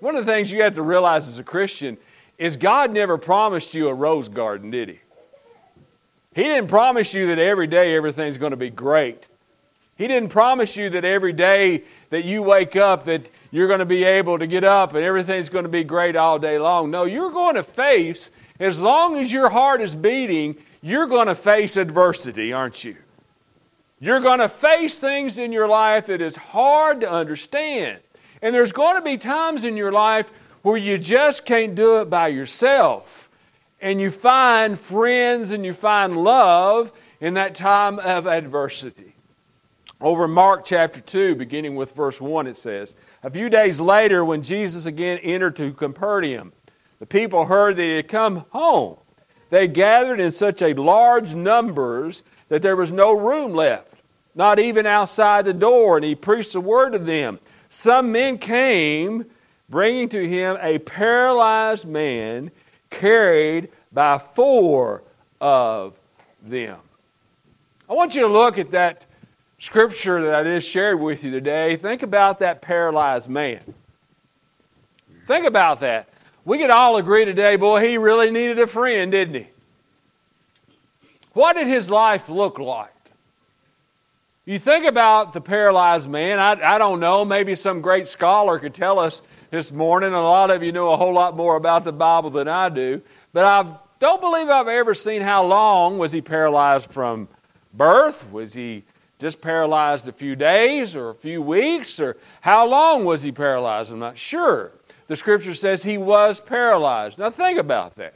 One 0.00 0.14
of 0.14 0.26
the 0.26 0.30
things 0.30 0.52
you 0.52 0.60
have 0.60 0.74
to 0.74 0.82
realize 0.82 1.26
as 1.26 1.38
a 1.38 1.42
Christian 1.42 1.96
is 2.36 2.58
God 2.58 2.92
never 2.92 3.16
promised 3.16 3.72
you 3.72 3.88
a 3.88 3.94
rose 3.94 4.28
garden, 4.28 4.70
did 4.70 4.90
He? 4.90 4.98
He 6.34 6.42
didn't 6.42 6.68
promise 6.68 7.14
you 7.14 7.28
that 7.28 7.38
every 7.38 7.66
day 7.66 7.96
everything's 7.96 8.36
going 8.36 8.50
to 8.50 8.58
be 8.58 8.68
great. 8.68 9.26
He 9.96 10.06
didn't 10.06 10.28
promise 10.28 10.76
you 10.76 10.90
that 10.90 11.06
every 11.06 11.32
day 11.32 11.84
that 12.10 12.26
you 12.26 12.42
wake 12.42 12.76
up 12.76 13.06
that 13.06 13.30
you're 13.56 13.68
going 13.68 13.80
to 13.80 13.86
be 13.86 14.04
able 14.04 14.38
to 14.38 14.46
get 14.46 14.64
up 14.64 14.92
and 14.92 15.02
everything's 15.02 15.48
going 15.48 15.64
to 15.64 15.70
be 15.70 15.82
great 15.82 16.14
all 16.14 16.38
day 16.38 16.58
long. 16.58 16.90
No, 16.90 17.04
you're 17.04 17.30
going 17.30 17.54
to 17.54 17.62
face 17.62 18.30
as 18.60 18.78
long 18.78 19.16
as 19.16 19.32
your 19.32 19.48
heart 19.48 19.80
is 19.80 19.94
beating, 19.94 20.56
you're 20.82 21.06
going 21.06 21.26
to 21.26 21.34
face 21.34 21.78
adversity, 21.78 22.52
aren't 22.52 22.84
you? 22.84 22.96
You're 23.98 24.20
going 24.20 24.40
to 24.40 24.48
face 24.50 24.98
things 24.98 25.38
in 25.38 25.52
your 25.52 25.68
life 25.68 26.06
that 26.06 26.20
is 26.20 26.36
hard 26.36 27.00
to 27.00 27.10
understand. 27.10 28.00
And 28.42 28.54
there's 28.54 28.72
going 28.72 28.96
to 28.96 29.02
be 29.02 29.16
times 29.16 29.64
in 29.64 29.76
your 29.76 29.90
life 29.90 30.30
where 30.60 30.76
you 30.76 30.98
just 30.98 31.46
can't 31.46 31.74
do 31.74 32.00
it 32.00 32.10
by 32.10 32.28
yourself 32.28 33.30
and 33.80 34.00
you 34.00 34.10
find 34.10 34.78
friends 34.78 35.50
and 35.50 35.64
you 35.64 35.72
find 35.72 36.16
love 36.16 36.92
in 37.20 37.34
that 37.34 37.54
time 37.54 37.98
of 38.00 38.26
adversity. 38.26 39.15
Over 40.00 40.28
Mark 40.28 40.66
chapter 40.66 41.00
2, 41.00 41.36
beginning 41.36 41.74
with 41.74 41.94
verse 41.94 42.20
1, 42.20 42.46
it 42.46 42.58
says, 42.58 42.94
A 43.22 43.30
few 43.30 43.48
days 43.48 43.80
later, 43.80 44.22
when 44.24 44.42
Jesus 44.42 44.84
again 44.84 45.18
entered 45.22 45.56
to 45.56 45.72
Capernaum, 45.72 46.52
the 46.98 47.06
people 47.06 47.46
heard 47.46 47.76
that 47.76 47.82
he 47.82 47.96
had 47.96 48.08
come 48.08 48.44
home. 48.50 48.96
They 49.48 49.66
gathered 49.66 50.20
in 50.20 50.32
such 50.32 50.60
a 50.60 50.74
large 50.74 51.34
numbers 51.34 52.22
that 52.48 52.60
there 52.60 52.76
was 52.76 52.92
no 52.92 53.12
room 53.12 53.54
left, 53.54 53.94
not 54.34 54.58
even 54.58 54.84
outside 54.84 55.46
the 55.46 55.54
door, 55.54 55.96
and 55.96 56.04
he 56.04 56.14
preached 56.14 56.52
the 56.52 56.60
word 56.60 56.90
to 56.90 56.98
them. 56.98 57.38
Some 57.70 58.12
men 58.12 58.36
came, 58.36 59.24
bringing 59.70 60.10
to 60.10 60.28
him 60.28 60.58
a 60.60 60.78
paralyzed 60.78 61.86
man 61.86 62.50
carried 62.90 63.70
by 63.92 64.18
four 64.18 65.02
of 65.40 65.96
them. 66.42 66.78
I 67.88 67.94
want 67.94 68.14
you 68.14 68.22
to 68.22 68.28
look 68.28 68.58
at 68.58 68.72
that 68.72 69.05
scripture 69.66 70.22
that 70.22 70.32
I 70.32 70.44
just 70.44 70.68
shared 70.70 71.00
with 71.00 71.24
you 71.24 71.32
today. 71.32 71.74
Think 71.74 72.04
about 72.04 72.38
that 72.38 72.62
paralyzed 72.62 73.28
man. 73.28 73.60
Think 75.26 75.44
about 75.44 75.80
that. 75.80 76.08
We 76.44 76.58
could 76.58 76.70
all 76.70 76.98
agree 76.98 77.24
today, 77.24 77.56
boy, 77.56 77.80
he 77.80 77.98
really 77.98 78.30
needed 78.30 78.60
a 78.60 78.68
friend, 78.68 79.10
didn't 79.10 79.34
he? 79.34 79.46
What 81.32 81.54
did 81.54 81.66
his 81.66 81.90
life 81.90 82.28
look 82.28 82.60
like? 82.60 82.94
You 84.44 84.60
think 84.60 84.84
about 84.84 85.32
the 85.32 85.40
paralyzed 85.40 86.08
man, 86.08 86.38
I, 86.38 86.52
I 86.74 86.78
don't 86.78 87.00
know, 87.00 87.24
maybe 87.24 87.56
some 87.56 87.80
great 87.80 88.06
scholar 88.06 88.60
could 88.60 88.72
tell 88.72 89.00
us 89.00 89.20
this 89.50 89.72
morning. 89.72 90.12
A 90.12 90.22
lot 90.22 90.52
of 90.52 90.62
you 90.62 90.70
know 90.70 90.92
a 90.92 90.96
whole 90.96 91.12
lot 91.12 91.36
more 91.36 91.56
about 91.56 91.82
the 91.82 91.92
Bible 91.92 92.30
than 92.30 92.46
I 92.46 92.68
do. 92.68 93.02
But 93.32 93.44
I 93.44 93.76
don't 93.98 94.20
believe 94.20 94.48
I've 94.48 94.68
ever 94.68 94.94
seen 94.94 95.22
how 95.22 95.44
long 95.44 95.98
was 95.98 96.12
he 96.12 96.20
paralyzed 96.20 96.88
from 96.88 97.26
birth? 97.74 98.30
Was 98.30 98.52
he 98.52 98.84
just 99.18 99.40
paralyzed 99.40 100.06
a 100.08 100.12
few 100.12 100.36
days 100.36 100.94
or 100.94 101.10
a 101.10 101.14
few 101.14 101.40
weeks? 101.42 101.98
Or 102.00 102.16
how 102.40 102.68
long 102.68 103.04
was 103.04 103.22
he 103.22 103.32
paralyzed? 103.32 103.92
I'm 103.92 103.98
not 103.98 104.18
sure. 104.18 104.72
The 105.08 105.16
scripture 105.16 105.54
says 105.54 105.82
he 105.82 105.98
was 105.98 106.40
paralyzed. 106.40 107.18
Now 107.18 107.30
think 107.30 107.58
about 107.58 107.94
that. 107.96 108.14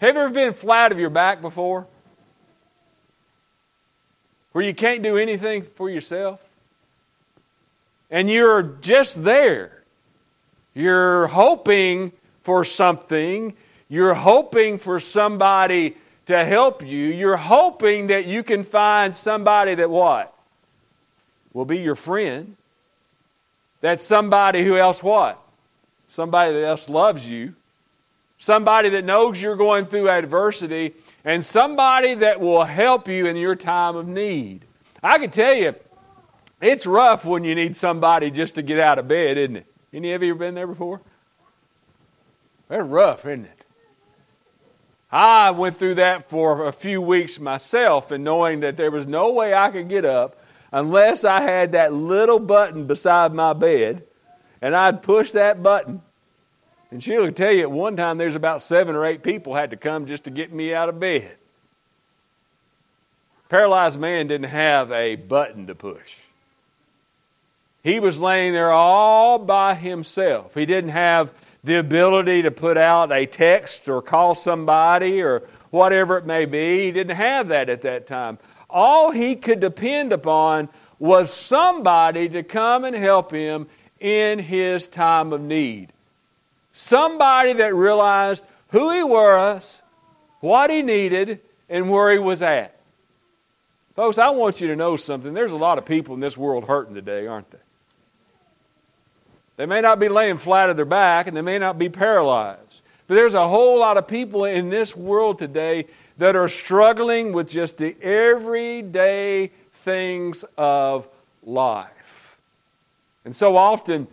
Have 0.00 0.14
you 0.14 0.20
ever 0.20 0.32
been 0.32 0.52
flat 0.52 0.92
of 0.92 0.98
your 0.98 1.10
back 1.10 1.40
before? 1.40 1.86
Where 4.52 4.64
you 4.64 4.74
can't 4.74 5.02
do 5.02 5.16
anything 5.16 5.62
for 5.62 5.90
yourself? 5.90 6.42
And 8.10 8.30
you're 8.30 8.62
just 8.62 9.24
there 9.24 9.78
you're 10.78 11.26
hoping 11.26 12.12
for 12.44 12.64
something. 12.64 13.52
You're 13.88 14.14
hoping 14.14 14.78
for 14.78 15.00
somebody 15.00 15.96
to 16.28 16.44
help 16.44 16.84
you. 16.84 17.06
You're 17.06 17.38
hoping 17.38 18.08
that 18.08 18.26
you 18.26 18.42
can 18.42 18.62
find 18.62 19.16
somebody 19.16 19.74
that 19.74 19.88
what? 19.88 20.34
Will 21.54 21.64
be 21.64 21.78
your 21.78 21.94
friend. 21.94 22.54
That's 23.80 24.04
somebody 24.04 24.62
who 24.62 24.76
else 24.76 25.02
what? 25.02 25.38
Somebody 26.06 26.52
that 26.52 26.66
else 26.66 26.90
loves 26.90 27.26
you. 27.26 27.54
Somebody 28.38 28.90
that 28.90 29.06
knows 29.06 29.40
you're 29.40 29.56
going 29.56 29.86
through 29.86 30.10
adversity. 30.10 30.92
And 31.24 31.42
somebody 31.42 32.14
that 32.16 32.40
will 32.40 32.64
help 32.64 33.08
you 33.08 33.26
in 33.26 33.36
your 33.36 33.56
time 33.56 33.96
of 33.96 34.06
need. 34.06 34.66
I 35.02 35.16
can 35.16 35.30
tell 35.30 35.54
you, 35.54 35.74
it's 36.60 36.86
rough 36.86 37.24
when 37.24 37.42
you 37.42 37.54
need 37.54 37.74
somebody 37.74 38.30
just 38.30 38.54
to 38.56 38.62
get 38.62 38.78
out 38.78 38.98
of 38.98 39.08
bed, 39.08 39.38
isn't 39.38 39.56
it? 39.56 39.66
Any 39.94 40.12
of 40.12 40.22
you 40.22 40.32
ever 40.32 40.40
been 40.40 40.54
there 40.54 40.66
before? 40.66 41.00
They're 42.68 42.84
rough, 42.84 43.24
isn't 43.24 43.46
it? 43.46 43.57
I 45.10 45.50
went 45.52 45.78
through 45.78 45.96
that 45.96 46.28
for 46.28 46.66
a 46.66 46.72
few 46.72 47.00
weeks 47.00 47.40
myself, 47.40 48.10
and 48.10 48.22
knowing 48.22 48.60
that 48.60 48.76
there 48.76 48.90
was 48.90 49.06
no 49.06 49.32
way 49.32 49.54
I 49.54 49.70
could 49.70 49.88
get 49.88 50.04
up 50.04 50.36
unless 50.70 51.24
I 51.24 51.40
had 51.40 51.72
that 51.72 51.94
little 51.94 52.38
button 52.38 52.86
beside 52.86 53.32
my 53.32 53.54
bed, 53.54 54.02
and 54.60 54.76
I'd 54.76 55.02
push 55.02 55.30
that 55.32 55.62
button. 55.62 56.02
And 56.90 57.02
she'll 57.02 57.32
tell 57.32 57.52
you 57.52 57.62
at 57.62 57.70
one 57.70 57.96
time 57.96 58.18
there's 58.18 58.34
about 58.34 58.62
seven 58.62 58.96
or 58.96 59.04
eight 59.04 59.22
people 59.22 59.54
had 59.54 59.70
to 59.70 59.76
come 59.76 60.06
just 60.06 60.24
to 60.24 60.30
get 60.30 60.52
me 60.52 60.74
out 60.74 60.88
of 60.88 61.00
bed. 61.00 61.36
Paralyzed 63.48 63.98
man 63.98 64.26
didn't 64.26 64.50
have 64.50 64.92
a 64.92 65.16
button 65.16 65.66
to 65.68 65.74
push. 65.74 66.18
He 67.82 67.98
was 68.00 68.20
laying 68.20 68.52
there 68.52 68.72
all 68.72 69.38
by 69.38 69.74
himself. 69.74 70.54
He 70.54 70.66
didn't 70.66 70.90
have 70.90 71.32
the 71.68 71.78
ability 71.78 72.42
to 72.42 72.50
put 72.50 72.76
out 72.76 73.12
a 73.12 73.26
text 73.26 73.88
or 73.88 74.02
call 74.02 74.34
somebody 74.34 75.22
or, 75.22 75.42
whatever 75.70 76.16
it 76.16 76.26
may 76.26 76.44
be. 76.44 76.84
He 76.84 76.92
didn't 76.92 77.16
have 77.16 77.48
that 77.48 77.68
at 77.68 77.82
that 77.82 78.06
time. 78.06 78.38
All 78.70 79.10
he 79.10 79.36
could 79.36 79.60
depend 79.60 80.12
upon 80.12 80.68
was 80.98 81.32
somebody 81.32 82.28
to 82.30 82.42
come 82.42 82.84
and 82.84 82.96
help 82.96 83.30
him 83.30 83.66
in 84.00 84.38
his 84.38 84.86
time 84.86 85.32
of 85.32 85.40
need. 85.40 85.90
Somebody 86.72 87.54
that 87.54 87.74
realized 87.74 88.44
who 88.70 88.92
he 88.92 89.02
was, 89.02 89.80
what 90.40 90.70
he 90.70 90.82
needed, 90.82 91.40
and 91.68 91.90
where 91.90 92.12
he 92.12 92.18
was 92.18 92.42
at. 92.42 92.78
Folks, 93.94 94.18
I 94.18 94.30
want 94.30 94.60
you 94.60 94.68
to 94.68 94.76
know 94.76 94.96
something. 94.96 95.34
There's 95.34 95.52
a 95.52 95.56
lot 95.56 95.78
of 95.78 95.84
people 95.84 96.14
in 96.14 96.20
this 96.20 96.36
world 96.36 96.64
hurting 96.64 96.94
today, 96.94 97.26
aren't 97.26 97.50
they? 97.50 97.58
They 99.58 99.66
may 99.66 99.80
not 99.80 99.98
be 99.98 100.08
laying 100.08 100.36
flat 100.36 100.70
on 100.70 100.76
their 100.76 100.84
back 100.84 101.26
and 101.26 101.36
they 101.36 101.42
may 101.42 101.58
not 101.58 101.78
be 101.78 101.88
paralyzed. 101.88 102.80
But 103.08 103.16
there's 103.16 103.34
a 103.34 103.48
whole 103.48 103.80
lot 103.80 103.96
of 103.96 104.06
people 104.06 104.44
in 104.44 104.70
this 104.70 104.96
world 104.96 105.40
today 105.40 105.86
that 106.18 106.36
are 106.36 106.48
struggling 106.48 107.32
with 107.32 107.50
just 107.50 107.78
the 107.78 107.96
everyday 108.00 109.48
things 109.82 110.44
of 110.56 111.08
life. 111.42 112.38
And 113.24 113.34
so 113.34 113.56
often 113.56 114.06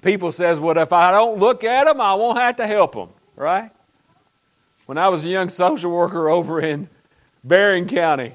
people 0.00 0.32
says, 0.32 0.58
"Well, 0.58 0.78
if 0.78 0.92
I 0.92 1.10
don't 1.10 1.38
look 1.38 1.64
at 1.64 1.84
them, 1.84 2.00
I 2.00 2.14
won't 2.14 2.38
have 2.38 2.56
to 2.56 2.66
help 2.66 2.94
them." 2.94 3.10
Right? 3.36 3.70
When 4.86 4.96
I 4.96 5.08
was 5.08 5.24
a 5.24 5.28
young 5.28 5.50
social 5.50 5.90
worker 5.90 6.30
over 6.30 6.60
in 6.60 6.88
Barren 7.44 7.86
County, 7.86 8.32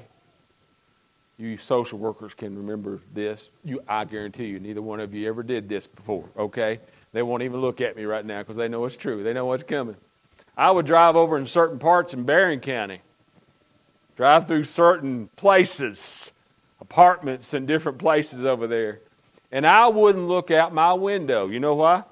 you 1.38 1.56
social 1.56 1.98
workers 1.98 2.34
can 2.34 2.56
remember 2.56 2.98
this. 3.14 3.48
You, 3.64 3.80
I 3.88 4.04
guarantee 4.04 4.46
you, 4.46 4.58
neither 4.58 4.82
one 4.82 5.00
of 5.00 5.14
you 5.14 5.28
ever 5.28 5.42
did 5.42 5.68
this 5.68 5.86
before, 5.86 6.24
okay? 6.36 6.80
They 7.12 7.22
won't 7.22 7.42
even 7.44 7.60
look 7.60 7.80
at 7.80 7.96
me 7.96 8.04
right 8.04 8.24
now 8.24 8.40
because 8.40 8.56
they 8.56 8.68
know 8.68 8.84
it's 8.84 8.96
true. 8.96 9.22
They 9.22 9.32
know 9.32 9.46
what's 9.46 9.62
coming. 9.62 9.96
I 10.56 10.70
would 10.70 10.86
drive 10.86 11.14
over 11.14 11.38
in 11.38 11.46
certain 11.46 11.78
parts 11.78 12.12
in 12.12 12.24
Barren 12.24 12.58
County, 12.58 13.00
drive 14.16 14.48
through 14.48 14.64
certain 14.64 15.28
places, 15.36 16.32
apartments 16.80 17.54
and 17.54 17.68
different 17.68 17.98
places 17.98 18.44
over 18.44 18.66
there, 18.66 18.98
and 19.52 19.64
I 19.64 19.86
wouldn't 19.86 20.26
look 20.26 20.50
out 20.50 20.74
my 20.74 20.92
window. 20.92 21.46
You 21.46 21.60
know 21.60 21.76
why? 21.76 22.02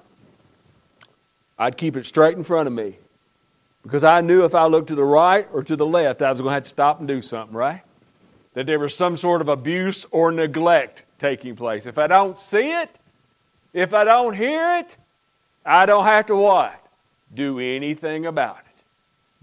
I'd 1.59 1.75
keep 1.75 1.97
it 1.97 2.05
straight 2.05 2.37
in 2.37 2.45
front 2.45 2.67
of 2.67 2.73
me 2.73 2.95
because 3.83 4.03
I 4.03 4.21
knew 4.21 4.45
if 4.45 4.55
I 4.55 4.67
looked 4.67 4.87
to 4.87 4.95
the 4.95 5.03
right 5.03 5.47
or 5.51 5.63
to 5.63 5.75
the 5.75 5.85
left, 5.85 6.21
I 6.21 6.31
was 6.31 6.39
going 6.39 6.51
to 6.51 6.53
have 6.53 6.63
to 6.63 6.69
stop 6.69 6.99
and 6.99 7.07
do 7.07 7.21
something, 7.21 7.55
right? 7.55 7.81
That 8.57 8.65
there 8.65 8.79
was 8.79 8.95
some 8.95 9.15
sort 9.17 9.39
of 9.39 9.49
abuse 9.49 10.03
or 10.09 10.31
neglect 10.31 11.03
taking 11.19 11.55
place. 11.55 11.85
If 11.85 11.99
I 11.99 12.07
don't 12.07 12.39
see 12.39 12.71
it, 12.71 12.89
if 13.71 13.93
I 13.93 14.03
don't 14.03 14.35
hear 14.35 14.79
it, 14.79 14.97
I 15.63 15.85
don't 15.85 16.05
have 16.05 16.25
to 16.25 16.35
what? 16.35 16.73
Do 17.31 17.59
anything 17.59 18.25
about 18.25 18.57
it. 18.57 18.83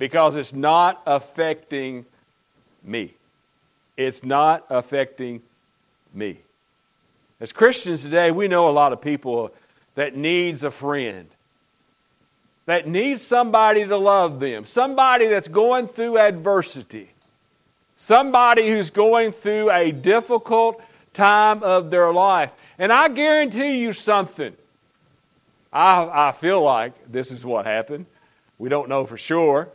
Because 0.00 0.34
it's 0.34 0.52
not 0.52 1.00
affecting 1.06 2.06
me. 2.82 3.14
It's 3.96 4.24
not 4.24 4.66
affecting 4.68 5.42
me. 6.12 6.38
As 7.40 7.52
Christians 7.52 8.02
today, 8.02 8.32
we 8.32 8.48
know 8.48 8.68
a 8.68 8.72
lot 8.74 8.92
of 8.92 9.00
people 9.00 9.54
that 9.94 10.16
needs 10.16 10.64
a 10.64 10.72
friend. 10.72 11.28
That 12.66 12.88
needs 12.88 13.22
somebody 13.22 13.86
to 13.86 13.96
love 13.96 14.40
them. 14.40 14.64
Somebody 14.64 15.28
that's 15.28 15.46
going 15.46 15.86
through 15.86 16.18
adversity. 16.18 17.10
Somebody 17.96 18.70
who's 18.70 18.90
going 18.90 19.32
through 19.32 19.70
a 19.70 19.92
difficult 19.92 20.82
time 21.12 21.62
of 21.62 21.90
their 21.90 22.12
life. 22.12 22.52
And 22.78 22.92
I 22.92 23.08
guarantee 23.08 23.80
you 23.80 23.92
something. 23.92 24.54
I, 25.72 26.28
I 26.28 26.32
feel 26.32 26.62
like 26.62 26.92
this 27.10 27.30
is 27.30 27.44
what 27.44 27.66
happened. 27.66 28.06
We 28.58 28.68
don't 28.68 28.88
know 28.88 29.06
for 29.06 29.16
sure. 29.16 29.68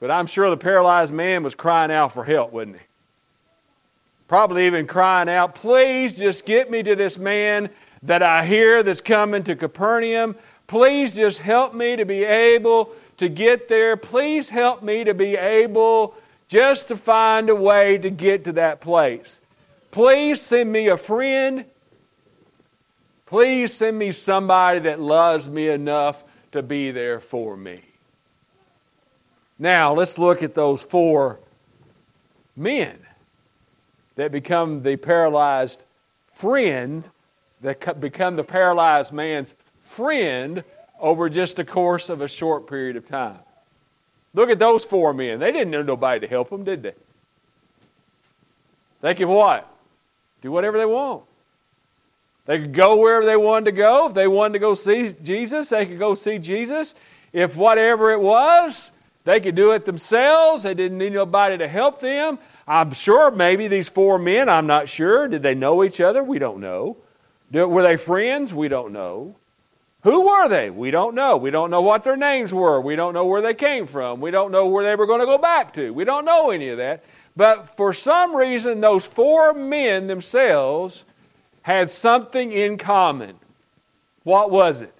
But 0.00 0.10
I'm 0.10 0.26
sure 0.26 0.50
the 0.50 0.56
paralyzed 0.56 1.12
man 1.12 1.44
was 1.44 1.54
crying 1.54 1.92
out 1.92 2.12
for 2.12 2.24
help, 2.24 2.52
wasn't 2.52 2.76
he? 2.76 2.82
Probably 4.26 4.66
even 4.66 4.86
crying 4.86 5.28
out, 5.28 5.54
Please 5.54 6.16
just 6.16 6.44
get 6.46 6.70
me 6.70 6.82
to 6.82 6.96
this 6.96 7.18
man 7.18 7.70
that 8.02 8.22
I 8.22 8.44
hear 8.44 8.82
that's 8.82 9.00
coming 9.00 9.44
to 9.44 9.54
Capernaum. 9.54 10.34
Please 10.66 11.14
just 11.14 11.38
help 11.38 11.74
me 11.74 11.96
to 11.96 12.04
be 12.04 12.24
able 12.24 12.92
to 13.18 13.28
get 13.28 13.68
there. 13.68 13.96
Please 13.96 14.48
help 14.48 14.82
me 14.82 15.04
to 15.04 15.14
be 15.14 15.36
able 15.36 16.14
just 16.52 16.88
to 16.88 16.96
find 16.98 17.48
a 17.48 17.54
way 17.54 17.96
to 17.96 18.10
get 18.10 18.44
to 18.44 18.52
that 18.52 18.78
place. 18.78 19.40
Please 19.90 20.38
send 20.38 20.70
me 20.70 20.88
a 20.88 20.98
friend. 20.98 21.64
Please 23.24 23.72
send 23.72 23.98
me 23.98 24.12
somebody 24.12 24.80
that 24.80 25.00
loves 25.00 25.48
me 25.48 25.70
enough 25.70 26.22
to 26.52 26.62
be 26.62 26.90
there 26.90 27.20
for 27.20 27.56
me. 27.56 27.80
Now, 29.58 29.94
let's 29.94 30.18
look 30.18 30.42
at 30.42 30.54
those 30.54 30.82
four 30.82 31.38
men 32.54 32.98
that 34.16 34.30
become 34.30 34.82
the 34.82 34.96
paralyzed 34.96 35.82
friend, 36.30 37.08
that 37.62 37.98
become 37.98 38.36
the 38.36 38.44
paralyzed 38.44 39.10
man's 39.10 39.54
friend 39.84 40.64
over 41.00 41.30
just 41.30 41.56
the 41.56 41.64
course 41.64 42.10
of 42.10 42.20
a 42.20 42.28
short 42.28 42.66
period 42.66 42.96
of 42.96 43.08
time. 43.08 43.38
Look 44.34 44.50
at 44.50 44.58
those 44.58 44.84
four 44.84 45.12
men. 45.12 45.40
They 45.40 45.52
didn't 45.52 45.70
know 45.70 45.82
nobody 45.82 46.20
to 46.20 46.26
help 46.26 46.50
them, 46.50 46.64
did 46.64 46.82
they? 46.82 46.94
They 49.02 49.14
could 49.14 49.28
what? 49.28 49.68
Do 50.40 50.50
whatever 50.50 50.78
they 50.78 50.86
want. 50.86 51.22
They 52.46 52.58
could 52.58 52.72
go 52.72 52.96
wherever 52.96 53.24
they 53.24 53.36
wanted 53.36 53.66
to 53.66 53.72
go. 53.72 54.08
If 54.08 54.14
they 54.14 54.26
wanted 54.26 54.54
to 54.54 54.58
go 54.58 54.74
see 54.74 55.14
Jesus, 55.22 55.68
they 55.68 55.86
could 55.86 55.98
go 55.98 56.14
see 56.14 56.38
Jesus. 56.38 56.94
If 57.32 57.56
whatever 57.56 58.10
it 58.10 58.20
was, 58.20 58.90
they 59.24 59.40
could 59.40 59.54
do 59.54 59.72
it 59.72 59.84
themselves. 59.84 60.64
They 60.64 60.74
didn't 60.74 60.98
need 60.98 61.12
nobody 61.12 61.58
to 61.58 61.68
help 61.68 62.00
them. 62.00 62.38
I'm 62.66 62.92
sure 62.92 63.30
maybe 63.30 63.68
these 63.68 63.88
four 63.88 64.18
men, 64.18 64.48
I'm 64.48 64.66
not 64.66 64.88
sure. 64.88 65.28
Did 65.28 65.42
they 65.42 65.54
know 65.54 65.84
each 65.84 66.00
other? 66.00 66.22
We 66.22 66.38
don't 66.38 66.60
know. 66.60 66.96
Were 67.52 67.82
they 67.82 67.96
friends? 67.96 68.52
We 68.52 68.68
don't 68.68 68.92
know. 68.92 69.36
Who 70.02 70.26
were 70.26 70.48
they? 70.48 70.68
We 70.68 70.90
don't 70.90 71.14
know. 71.14 71.36
We 71.36 71.50
don't 71.50 71.70
know 71.70 71.82
what 71.82 72.02
their 72.02 72.16
names 72.16 72.52
were. 72.52 72.80
We 72.80 72.96
don't 72.96 73.14
know 73.14 73.24
where 73.24 73.40
they 73.40 73.54
came 73.54 73.86
from. 73.86 74.20
We 74.20 74.32
don't 74.32 74.50
know 74.50 74.66
where 74.66 74.84
they 74.84 74.96
were 74.96 75.06
going 75.06 75.20
to 75.20 75.26
go 75.26 75.38
back 75.38 75.72
to. 75.74 75.92
We 75.92 76.04
don't 76.04 76.24
know 76.24 76.50
any 76.50 76.68
of 76.70 76.78
that. 76.78 77.04
But 77.36 77.76
for 77.76 77.92
some 77.92 78.34
reason, 78.34 78.80
those 78.80 79.06
four 79.06 79.54
men 79.54 80.08
themselves 80.08 81.04
had 81.62 81.90
something 81.90 82.50
in 82.50 82.78
common. 82.78 83.36
What 84.24 84.50
was 84.50 84.82
it? 84.82 84.92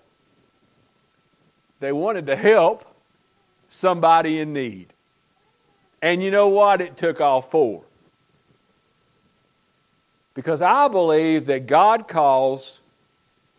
They 1.81 1.91
wanted 1.93 2.27
to 2.27 2.37
help 2.37 2.85
somebody 3.69 4.39
in 4.39 4.53
need. 4.53 4.87
And 6.01 6.23
you 6.23 6.31
know 6.31 6.49
what? 6.49 6.81
It 6.81 6.97
took 6.97 7.21
all 7.21 7.43
four. 7.43 7.83
Because 10.35 10.63
I 10.63 10.87
believe 10.87 11.47
that 11.47 11.67
God 11.67 12.07
calls 12.07 12.81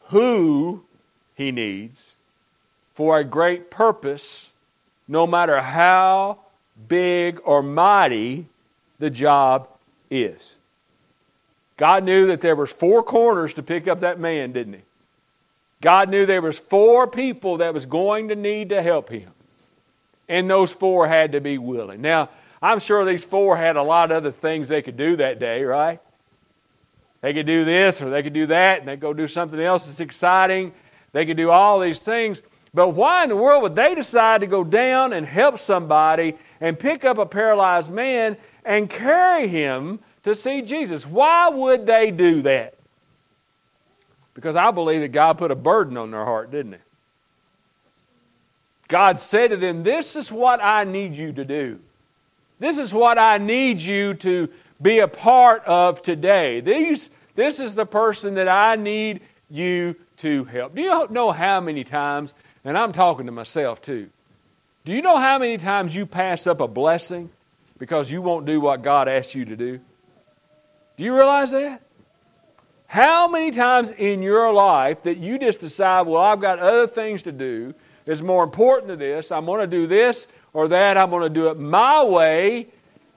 who 0.08 0.84
he 1.36 1.52
needs 1.52 2.16
for 2.94 3.18
a 3.18 3.24
great 3.24 3.72
purpose, 3.72 4.52
no 5.08 5.26
matter 5.26 5.62
how 5.62 6.40
big 6.88 7.40
or 7.44 7.62
mighty 7.62 8.46
the 9.00 9.10
job 9.10 9.68
is. 10.10 10.56
God 11.78 12.04
knew 12.04 12.28
that 12.28 12.42
there 12.42 12.56
was 12.56 12.72
four 12.72 13.04
corners 13.04 13.54
to 13.56 13.64
pick 13.64 13.88
up 13.88 14.02
that 14.02 14.20
man, 14.20 14.52
didn't 14.52 14.74
he? 14.74 14.82
God 15.82 16.10
knew 16.10 16.26
there 16.26 16.42
was 16.42 16.60
four 16.60 17.08
people 17.08 17.58
that 17.58 17.74
was 17.74 17.86
going 17.86 18.30
to 18.30 18.36
need 18.36 18.70
to 18.70 18.82
help 18.82 19.10
him. 19.10 19.30
And 20.30 20.50
those 20.50 20.72
four 20.72 21.08
had 21.08 21.34
to 21.34 21.42
be 21.42 21.58
willing. 21.58 22.02
Now, 22.02 22.30
I'm 22.62 22.80
sure 22.80 23.04
these 23.04 23.26
four 23.26 23.58
had 23.58 23.76
a 23.76 23.84
lot 23.84 24.10
of 24.10 24.18
other 24.18 24.32
things 24.32 24.70
they 24.70 24.82
could 24.82 24.96
do 24.96 25.18
that 25.18 25.40
day, 25.40 25.64
right? 25.64 26.00
They 27.20 27.34
could 27.34 27.46
do 27.46 27.66
this 27.66 28.02
or 28.02 28.10
they 28.10 28.24
could 28.24 28.34
do 28.34 28.46
that, 28.46 28.80
and 28.80 28.88
they 28.88 28.96
go 28.96 29.14
do 29.14 29.28
something 29.28 29.60
else 29.60 29.86
that's 29.86 30.00
exciting. 30.00 30.72
They 31.14 31.26
could 31.26 31.38
do 31.38 31.50
all 31.50 31.80
these 31.80 32.00
things. 32.00 32.42
But 32.74 32.90
why 32.90 33.24
in 33.24 33.30
the 33.30 33.36
world 33.36 33.64
would 33.64 33.76
they 33.76 33.96
decide 33.96 34.42
to 34.42 34.48
go 34.48 34.64
down 34.64 35.14
and 35.14 35.26
help 35.26 35.60
somebody 35.60 36.36
and 36.60 36.78
pick 36.78 37.06
up 37.06 37.18
a 37.18 37.26
paralyzed 37.26 37.92
man 37.92 38.36
and 38.66 38.90
carry 38.90 39.48
him 39.48 40.00
to 40.24 40.36
see 40.36 40.62
Jesus? 40.64 41.06
Why 41.06 41.50
would 41.50 41.86
they 41.86 42.12
do 42.12 42.42
that? 42.42 42.74
Because 44.34 44.56
I 44.56 44.72
believe 44.72 45.02
that 45.02 45.10
God 45.10 45.38
put 45.38 45.52
a 45.52 45.56
burden 45.56 45.98
on 45.98 46.12
their 46.12 46.26
heart, 46.26 46.52
didn't 46.52 46.74
He? 46.74 46.80
God 48.88 49.20
said 49.20 49.52
to 49.52 49.58
them, 49.58 49.84
This 49.84 50.16
is 50.16 50.32
what 50.32 50.62
I 50.64 50.84
need 50.84 51.14
you 51.14 51.32
to 51.34 51.46
do. 51.46 51.80
This 52.60 52.78
is 52.78 52.94
what 52.94 53.18
I 53.18 53.38
need 53.38 53.80
you 53.80 54.14
to 54.16 54.50
be 54.82 55.00
a 55.00 55.08
part 55.08 55.64
of 55.66 56.02
today. 56.02 56.60
These, 56.62 57.10
this 57.36 57.60
is 57.60 57.76
the 57.76 57.86
person 57.86 58.36
that 58.36 58.48
I 58.48 58.76
need 58.76 59.22
you 59.50 59.96
to 60.18 60.44
help. 60.46 60.76
Do 60.76 60.82
you 60.82 61.08
know 61.10 61.32
how 61.32 61.60
many 61.60 61.84
times, 61.84 62.34
and 62.64 62.78
I'm 62.78 62.94
talking 62.94 63.26
to 63.26 63.32
myself 63.32 63.82
too, 63.82 64.10
do 64.86 64.92
you 64.92 65.02
know 65.02 65.18
how 65.18 65.40
many 65.40 65.58
times 65.58 65.96
you 65.96 66.06
pass 66.06 66.46
up 66.46 66.60
a 66.60 66.68
blessing 66.68 67.30
because 67.80 68.12
you 68.12 68.22
won't 68.22 68.46
do 68.46 68.60
what 68.60 68.82
God 68.82 69.08
asked 69.08 69.36
you 69.36 69.46
to 69.46 69.56
do? 69.56 69.80
Do 70.98 71.04
you 71.04 71.16
realize 71.16 71.52
that? 71.52 71.82
How 72.88 73.28
many 73.28 73.52
times 73.52 73.92
in 73.92 74.22
your 74.22 74.54
life 74.54 75.04
that 75.04 75.18
you 75.18 75.40
just 75.40 75.62
decide, 75.62 76.06
well, 76.06 76.22
I've 76.22 76.42
got 76.42 76.60
other 76.60 76.86
things 76.86 77.24
to 77.24 77.32
do 77.32 77.74
that's 78.06 78.22
more 78.22 78.44
important 78.44 78.90
to 78.90 78.96
this, 78.96 79.32
I'm 79.32 79.46
going 79.46 79.62
to 79.62 79.68
do 79.68 79.88
this 79.88 80.28
or 80.54 80.68
that. 80.68 80.98
I'm 80.98 81.10
going 81.10 81.24
to 81.24 81.30
do 81.30 81.50
it 81.50 81.58
my 81.58 82.04
way. 82.04 82.68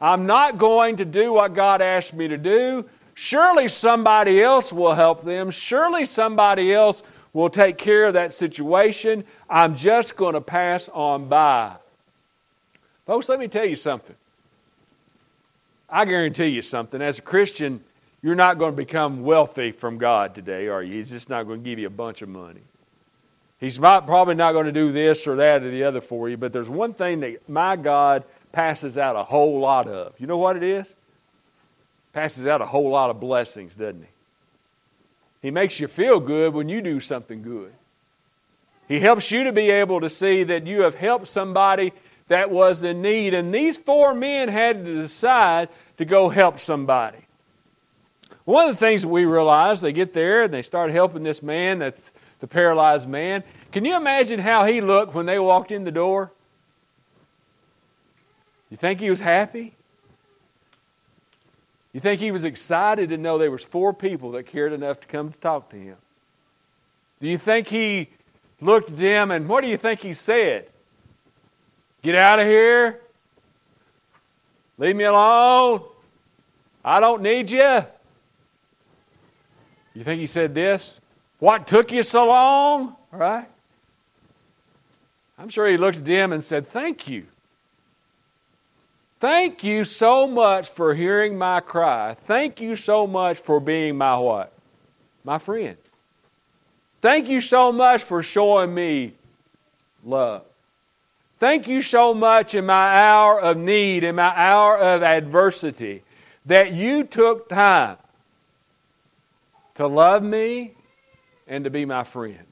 I'm 0.01 0.27
not 0.27 0.59
going 0.59 0.97
to 0.97 1.05
do 1.05 1.33
what 1.33 1.55
God 1.55 1.81
asked 1.81 2.15
me 2.15 2.29
to 2.29 2.37
do. 2.37 2.89
Surely 3.19 3.67
somebody 3.67 4.43
else 4.43 4.75
will 4.75 4.95
help 4.95 5.25
them. 5.25 5.51
Surely 5.51 6.05
somebody 6.05 6.73
else 6.73 7.03
will 7.33 7.49
take 7.49 7.79
care 7.79 8.05
of 8.05 8.13
that 8.13 8.35
situation. 8.35 9.25
I'm 9.49 9.75
just 9.75 10.17
going 10.17 10.35
to 10.35 10.41
pass 10.43 10.91
on 10.91 11.27
by. 11.27 11.77
Folks, 13.07 13.31
let 13.31 13.41
me 13.41 13.49
tell 13.49 13.65
you 13.65 13.75
something. 13.75 14.15
I 15.89 16.05
guarantee 16.05 16.49
you 16.49 16.61
something. 16.61 17.01
As 17.01 17.19
a 17.19 17.23
Christian, 17.23 17.81
you're 18.23 18.35
not 18.35 18.59
going 18.59 18.73
to 18.73 18.77
become 18.77 19.23
wealthy 19.23 19.73
from 19.73 19.97
God 19.97 20.35
today, 20.35 20.69
are 20.69 20.83
you? 20.83 20.97
He's 20.97 21.11
just 21.11 21.31
not 21.31 21.47
going 21.47 21.63
to 21.63 21.65
give 21.65 21.79
you 21.79 21.87
a 21.87 21.91
bunch 21.91 22.21
of 22.21 22.29
money. 22.29 22.61
He's 23.59 23.79
not, 23.79 24.07
probably 24.07 24.35
not 24.35 24.53
going 24.53 24.67
to 24.67 24.73
do 24.73 24.93
this 24.93 25.27
or 25.27 25.37
that 25.37 25.63
or 25.63 25.71
the 25.71 25.85
other 25.85 26.03
for 26.03 26.29
you, 26.29 26.37
but 26.37 26.53
there's 26.53 26.69
one 26.69 26.93
thing 26.93 27.21
that 27.21 27.49
my 27.49 27.77
God 27.77 28.25
passes 28.53 28.99
out 28.99 29.17
a 29.17 29.23
whole 29.23 29.59
lot 29.59 29.89
of. 29.89 30.21
You 30.21 30.27
know 30.27 30.37
what 30.37 30.57
it 30.57 30.63
is? 30.63 30.95
Passes 32.17 32.47
out 32.47 32.63
a 32.63 32.67
whole 32.67 32.89
lot 32.89 33.11
of 33.11 33.21
blessings, 33.21 33.75
doesn't 33.75 34.01
he? 34.01 35.49
He 35.49 35.51
makes 35.51 35.79
you 35.79 35.87
feel 35.87 36.19
good 36.19 36.55
when 36.55 36.67
you 36.67 36.81
do 36.81 36.99
something 36.99 37.43
good. 37.43 37.75
He 38.89 39.01
helps 39.01 39.31
you 39.31 39.45
to 39.45 39.53
be 39.53 39.71
able 39.71 40.01
to 40.01 40.09
see 40.09 40.43
that 40.45 40.67
you 40.67 40.81
have 40.81 40.95
helped 40.95 41.29
somebody 41.29 41.93
that 42.29 42.51
was 42.51 42.83
in 42.83 43.03
need. 43.03 43.35
And 43.35 43.53
these 43.53 43.77
four 43.77 44.15
men 44.15 44.49
had 44.49 44.83
to 44.87 45.03
decide 45.03 45.69
to 45.99 46.07
go 46.07 46.31
help 46.31 46.59
somebody. 46.59 47.19
One 48.47 48.71
of 48.71 48.77
the 48.77 48.81
things 48.81 49.03
that 49.03 49.09
we 49.09 49.27
realize, 49.27 49.83
they 49.83 49.93
get 49.93 50.15
there 50.15 50.45
and 50.45 50.55
they 50.55 50.63
start 50.63 50.93
helping 50.93 51.23
this 51.23 51.43
man 51.43 51.81
that's 51.81 52.13
the 52.41 52.47
paralyzed 52.47 53.07
man. 53.07 53.45
Can 53.73 53.85
you 53.85 53.95
imagine 53.95 54.41
how 54.41 54.65
he 54.65 54.81
looked 54.81 55.13
when 55.13 55.27
they 55.27 55.39
walked 55.39 55.71
in 55.71 55.85
the 55.85 55.93
door? 55.93 56.33
You 58.71 58.79
think 58.79 59.01
he 59.01 59.11
was 59.11 59.21
happy? 59.21 59.76
You 61.97 62.01
think 62.01 62.21
he 62.21 62.31
was 62.31 62.45
excited 62.45 63.09
to 63.09 63.17
know 63.17 63.39
there 63.39 63.51
was 63.51 63.65
four 63.65 63.95
people 63.95 64.33
that 64.33 64.43
cared 64.43 64.75
enough 64.75 65.01
to 65.01 65.07
come 65.07 65.33
to 65.33 65.39
talk 65.39 65.71
to 65.71 65.77
him? 65.77 65.97
Do 67.23 67.27
you 67.27 67.39
think 67.39 67.69
he 67.69 68.09
looked 68.61 68.91
at 68.91 68.99
them 68.99 69.31
and 69.31 69.49
what 69.49 69.63
do 69.63 69.69
you 69.69 69.79
think 69.79 70.01
he 70.01 70.13
said? 70.13 70.67
Get 72.03 72.15
out 72.15 72.39
of 72.39 72.47
here. 72.47 73.01
Leave 74.77 74.95
me 74.95 75.05
alone. 75.05 75.85
I 76.85 77.01
don't 77.01 77.23
need 77.23 77.51
you. 77.51 77.87
You 79.95 80.05
think 80.05 80.21
he 80.21 80.27
said 80.27 80.55
this? 80.55 81.01
What 81.39 81.67
took 81.67 81.93
you 81.93 82.03
so 82.03 82.27
long? 82.27 82.95
All 83.11 83.19
right? 83.19 83.47
I'm 85.39 85.49
sure 85.49 85.67
he 85.67 85.79
looked 85.79 85.97
at 85.97 86.05
them 86.05 86.35
and 86.35 86.45
said, 86.45 86.67
Thank 86.67 87.09
you. 87.09 87.25
Thank 89.19 89.65
you 89.65 89.85
so 89.85 90.27
much 90.27 90.69
for 90.69 90.95
hearing 90.95 91.39
my 91.39 91.61
cry. 91.61 92.15
Thank 92.15 92.61
you 92.61 92.77
so 92.77 93.07
much 93.07 93.39
for 93.39 93.61
being 93.61 93.97
my 93.97 94.19
what? 94.19 94.53
My 95.25 95.39
friend. 95.39 95.77
Thank 97.01 97.29
you 97.29 97.41
so 97.41 97.73
much 97.73 98.03
for 98.03 98.23
showing 98.23 98.75
me 98.75 99.13
love. 100.05 100.45
Thank 101.39 101.69
you 101.69 101.83
so 101.83 102.15
much 102.15 102.55
in 102.55 102.67
my 102.67 102.99
hour 102.99 103.41
of 103.41 103.57
need, 103.57 104.05
in 104.05 104.17
my 104.17 104.33
hour 104.35 104.79
of 104.79 105.03
adversity, 105.03 106.03
that 106.47 106.73
you 106.73 107.05
took 107.05 107.49
time 107.49 107.97
to 109.75 109.87
love 109.87 110.23
me 110.23 110.73
and 111.47 111.65
to 111.65 111.71
be 111.71 111.85
my 111.85 112.05
friend. 112.05 112.47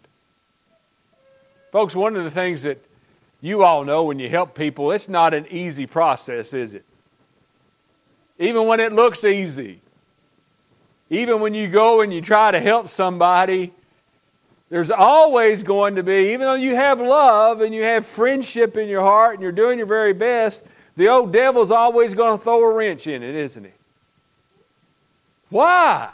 Folks, 1.72 1.94
one 1.96 2.16
of 2.16 2.24
the 2.24 2.30
things 2.30 2.62
that 2.62 2.78
you 3.44 3.62
all 3.62 3.84
know 3.84 4.04
when 4.04 4.18
you 4.18 4.28
help 4.28 4.54
people, 4.54 4.90
it's 4.90 5.08
not 5.08 5.34
an 5.34 5.46
easy 5.50 5.86
process, 5.86 6.54
is 6.54 6.72
it? 6.72 6.84
Even 8.38 8.66
when 8.66 8.80
it 8.80 8.92
looks 8.92 9.22
easy. 9.22 9.80
Even 11.10 11.40
when 11.40 11.52
you 11.52 11.68
go 11.68 12.00
and 12.00 12.12
you 12.12 12.22
try 12.22 12.50
to 12.50 12.58
help 12.58 12.88
somebody, 12.88 13.70
there's 14.70 14.90
always 14.90 15.62
going 15.62 15.96
to 15.96 16.02
be, 16.02 16.32
even 16.32 16.40
though 16.40 16.54
you 16.54 16.74
have 16.74 17.02
love 17.02 17.60
and 17.60 17.74
you 17.74 17.82
have 17.82 18.06
friendship 18.06 18.78
in 18.78 18.88
your 18.88 19.02
heart 19.02 19.34
and 19.34 19.42
you're 19.42 19.52
doing 19.52 19.76
your 19.76 19.86
very 19.86 20.14
best, 20.14 20.66
the 20.96 21.08
old 21.08 21.30
devil's 21.30 21.70
always 21.70 22.14
going 22.14 22.38
to 22.38 22.42
throw 22.42 22.62
a 22.62 22.74
wrench 22.74 23.06
in 23.06 23.22
it, 23.22 23.34
isn't 23.34 23.64
he? 23.64 23.72
Why? 25.50 26.10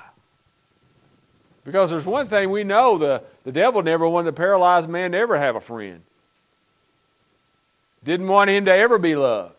Because 1.65 1.91
there's 1.91 2.05
one 2.05 2.27
thing 2.27 2.51
we 2.51 2.65
know 2.65 2.99
the, 2.99 3.23
the 3.45 3.53
devil 3.53 3.83
never 3.83 4.09
wanted 4.09 4.31
a 4.31 4.33
paralyzed 4.33 4.89
man 4.89 5.13
to 5.13 5.19
ever 5.19 5.39
have 5.39 5.55
a 5.55 5.61
friend. 5.61 6.03
Didn't 8.05 8.29
want 8.29 8.51
him 8.51 8.65
to 8.65 8.73
ever 8.73 8.99
be 8.99 9.15
loved. 9.15 9.55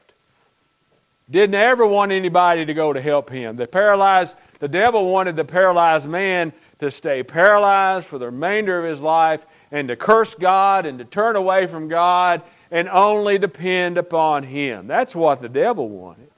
Didn't 1.30 1.56
ever 1.56 1.86
want 1.86 2.12
anybody 2.12 2.66
to 2.66 2.74
go 2.74 2.92
to 2.92 3.00
help 3.00 3.30
him. 3.30 3.56
The 3.56 3.68
paralyzed, 3.68 4.36
the 4.60 4.68
devil 4.68 5.10
wanted 5.10 5.36
the 5.36 5.46
paralyzed 5.46 6.10
man 6.10 6.52
to 6.80 6.92
stay 6.92 7.24
paralyzed 7.24 8.08
for 8.08 8.18
the 8.18 8.26
remainder 8.26 8.80
of 8.80 8.86
his 8.86 9.00
life 9.00 9.46
and 9.72 9.88
to 9.88 9.96
curse 9.96 10.34
God 10.36 10.86
and 10.86 11.00
to 11.00 11.06
turn 11.06 11.36
away 11.36 11.68
from 11.68 11.88
God 11.88 12.42
and 12.72 12.90
only 12.90 13.38
depend 13.38 13.98
upon 13.98 14.44
him. 14.44 14.88
That's 14.88 15.16
what 15.16 15.40
the 15.40 15.50
devil 15.50 15.88
wanted. 15.88 16.30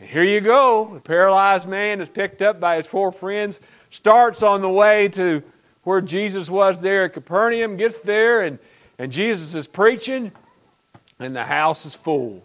And 0.00 0.10
here 0.10 0.24
you 0.24 0.40
go. 0.40 0.94
The 0.94 1.00
paralyzed 1.00 1.68
man 1.68 2.00
is 2.00 2.08
picked 2.08 2.42
up 2.42 2.58
by 2.58 2.76
his 2.76 2.86
four 2.86 3.12
friends, 3.12 3.60
starts 3.90 4.42
on 4.42 4.60
the 4.60 4.68
way 4.68 5.08
to 5.08 5.42
where 5.84 6.00
Jesus 6.00 6.50
was 6.50 6.80
there 6.80 7.04
at 7.04 7.14
Capernaum, 7.14 7.76
gets 7.76 7.98
there, 7.98 8.42
and, 8.42 8.58
and 9.02 9.10
Jesus 9.10 9.56
is 9.56 9.66
preaching, 9.66 10.30
and 11.18 11.34
the 11.34 11.42
house 11.42 11.84
is 11.86 11.92
full. 11.92 12.40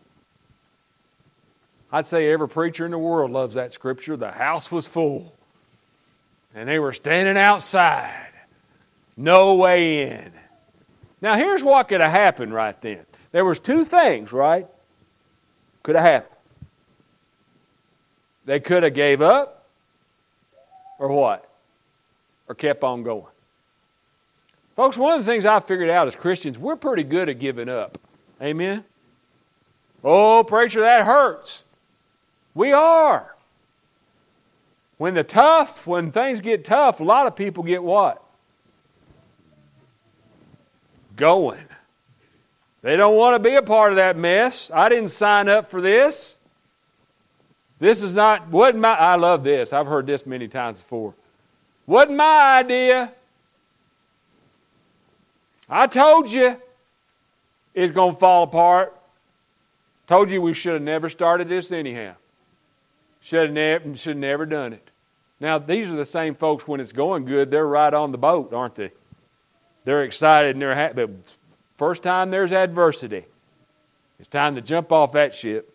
I'd 1.91 2.07
say 2.07 2.31
every 2.31 2.49
preacher 2.49 2.83
in 2.83 2.89
the 2.89 2.97
world 2.97 3.29
loves 3.29 3.53
that 3.53 3.73
scripture. 3.73 4.17
The 4.17 4.31
house 4.31 4.71
was 4.71 4.87
full. 4.87 5.35
And 6.55 6.67
they 6.67 6.79
were 6.79 6.93
standing 6.93 7.37
outside. 7.37 8.31
No 9.15 9.53
way 9.53 10.09
in. 10.09 10.31
Now 11.21 11.35
here's 11.35 11.61
what 11.61 11.89
could 11.89 12.01
have 12.01 12.09
happened 12.09 12.55
right 12.55 12.81
then. 12.81 13.05
There 13.31 13.45
was 13.45 13.59
two 13.59 13.85
things, 13.85 14.31
right? 14.31 14.65
Could 15.83 15.93
have 15.93 16.05
happened. 16.05 16.39
They 18.45 18.59
could 18.59 18.81
have 18.81 18.95
gave 18.95 19.21
up 19.21 19.63
or 20.97 21.09
what? 21.09 21.47
Or 22.49 22.55
kept 22.55 22.83
on 22.83 23.03
going. 23.03 23.27
Folks, 24.77 24.95
one 24.95 25.17
of 25.17 25.25
the 25.25 25.29
things 25.29 25.43
I've 25.43 25.65
figured 25.65 25.89
out 25.89 26.05
as 26.05 26.15
Christians, 26.15 26.59
we're 26.59 26.75
pretty 26.75 27.01
good 27.01 27.29
at 27.29 27.39
giving 27.39 27.67
up. 27.67 27.97
Amen? 28.39 28.83
Oh, 30.03 30.43
preacher, 30.43 30.81
that 30.81 31.03
hurts. 31.03 31.63
We 32.53 32.73
are. 32.73 33.33
When 34.99 35.15
the 35.15 35.23
tough, 35.23 35.87
when 35.87 36.11
things 36.11 36.41
get 36.41 36.63
tough, 36.63 36.99
a 36.99 37.03
lot 37.03 37.25
of 37.25 37.35
people 37.35 37.63
get 37.63 37.81
what? 37.81 38.23
Going. 41.15 41.65
They 42.83 42.95
don't 42.97 43.15
want 43.15 43.33
to 43.33 43.49
be 43.49 43.55
a 43.55 43.63
part 43.63 43.93
of 43.93 43.95
that 43.95 44.15
mess. 44.15 44.69
I 44.71 44.89
didn't 44.89 45.09
sign 45.09 45.49
up 45.49 45.71
for 45.71 45.81
this. 45.81 46.35
This 47.79 48.03
is 48.03 48.13
not, 48.13 48.47
wasn't 48.49 48.81
my, 48.81 48.93
I 48.93 49.15
love 49.15 49.43
this. 49.43 49.73
I've 49.73 49.87
heard 49.87 50.05
this 50.05 50.27
many 50.27 50.47
times 50.47 50.83
before. 50.83 51.15
Wasn't 51.87 52.15
my 52.15 52.59
idea. 52.59 53.11
I 55.69 55.87
told 55.87 56.31
you 56.31 56.57
it's 57.73 57.93
going 57.93 58.13
to 58.13 58.19
fall 58.19 58.43
apart. 58.43 58.93
Told 60.07 60.31
you 60.31 60.41
we 60.41 60.53
should 60.53 60.73
have 60.73 60.81
never 60.81 61.09
started 61.09 61.49
this 61.49 61.71
anyhow. 61.71 62.13
Should 63.21 63.47
have 63.47 63.51
never, 63.51 63.97
should 63.97 64.17
never 64.17 64.45
done 64.45 64.73
it. 64.73 64.87
Now, 65.39 65.57
these 65.57 65.89
are 65.89 65.95
the 65.95 66.05
same 66.05 66.33
folks 66.33 66.67
when 66.67 66.79
it's 66.79 66.93
going 66.93 67.25
good, 67.25 67.51
they're 67.51 67.67
right 67.67 67.93
on 67.93 68.11
the 68.11 68.17
boat, 68.17 68.53
aren't 68.53 68.75
they? 68.75 68.91
They're 69.83 70.03
excited 70.03 70.55
and 70.55 70.61
they're 70.61 70.75
happy. 70.75 71.05
But 71.05 71.11
first 71.77 72.03
time 72.03 72.31
there's 72.31 72.51
adversity, 72.51 73.25
it's 74.19 74.29
time 74.29 74.55
to 74.55 74.61
jump 74.61 74.91
off 74.91 75.11
that 75.11 75.35
ship. 75.35 75.73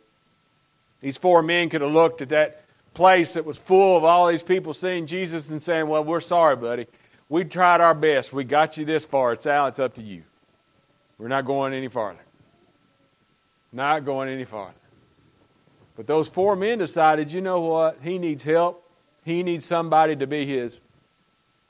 These 1.00 1.18
four 1.18 1.42
men 1.42 1.68
could 1.68 1.80
have 1.80 1.92
looked 1.92 2.22
at 2.22 2.30
that 2.30 2.62
place 2.94 3.34
that 3.34 3.44
was 3.44 3.58
full 3.58 3.96
of 3.96 4.04
all 4.04 4.28
these 4.28 4.42
people 4.42 4.74
seeing 4.74 5.06
Jesus 5.06 5.50
and 5.50 5.62
saying, 5.62 5.88
Well, 5.88 6.04
we're 6.04 6.20
sorry, 6.20 6.56
buddy. 6.56 6.86
We 7.28 7.44
tried 7.44 7.80
our 7.80 7.94
best. 7.94 8.32
We 8.32 8.44
got 8.44 8.76
you 8.76 8.84
this 8.84 9.04
far. 9.04 9.32
It's 9.32 9.46
out. 9.46 9.68
It's 9.68 9.78
up 9.78 9.94
to 9.94 10.02
you. 10.02 10.22
We're 11.18 11.28
not 11.28 11.44
going 11.46 11.72
any 11.72 11.88
farther. 11.88 12.18
Not 13.72 14.04
going 14.04 14.28
any 14.28 14.44
farther. 14.44 14.74
But 15.96 16.06
those 16.06 16.28
four 16.28 16.56
men 16.56 16.78
decided, 16.78 17.32
you 17.32 17.40
know 17.40 17.60
what? 17.60 17.98
He 18.02 18.18
needs 18.18 18.44
help. 18.44 18.84
He 19.24 19.42
needs 19.42 19.64
somebody 19.64 20.16
to 20.16 20.26
be 20.26 20.44
his 20.46 20.78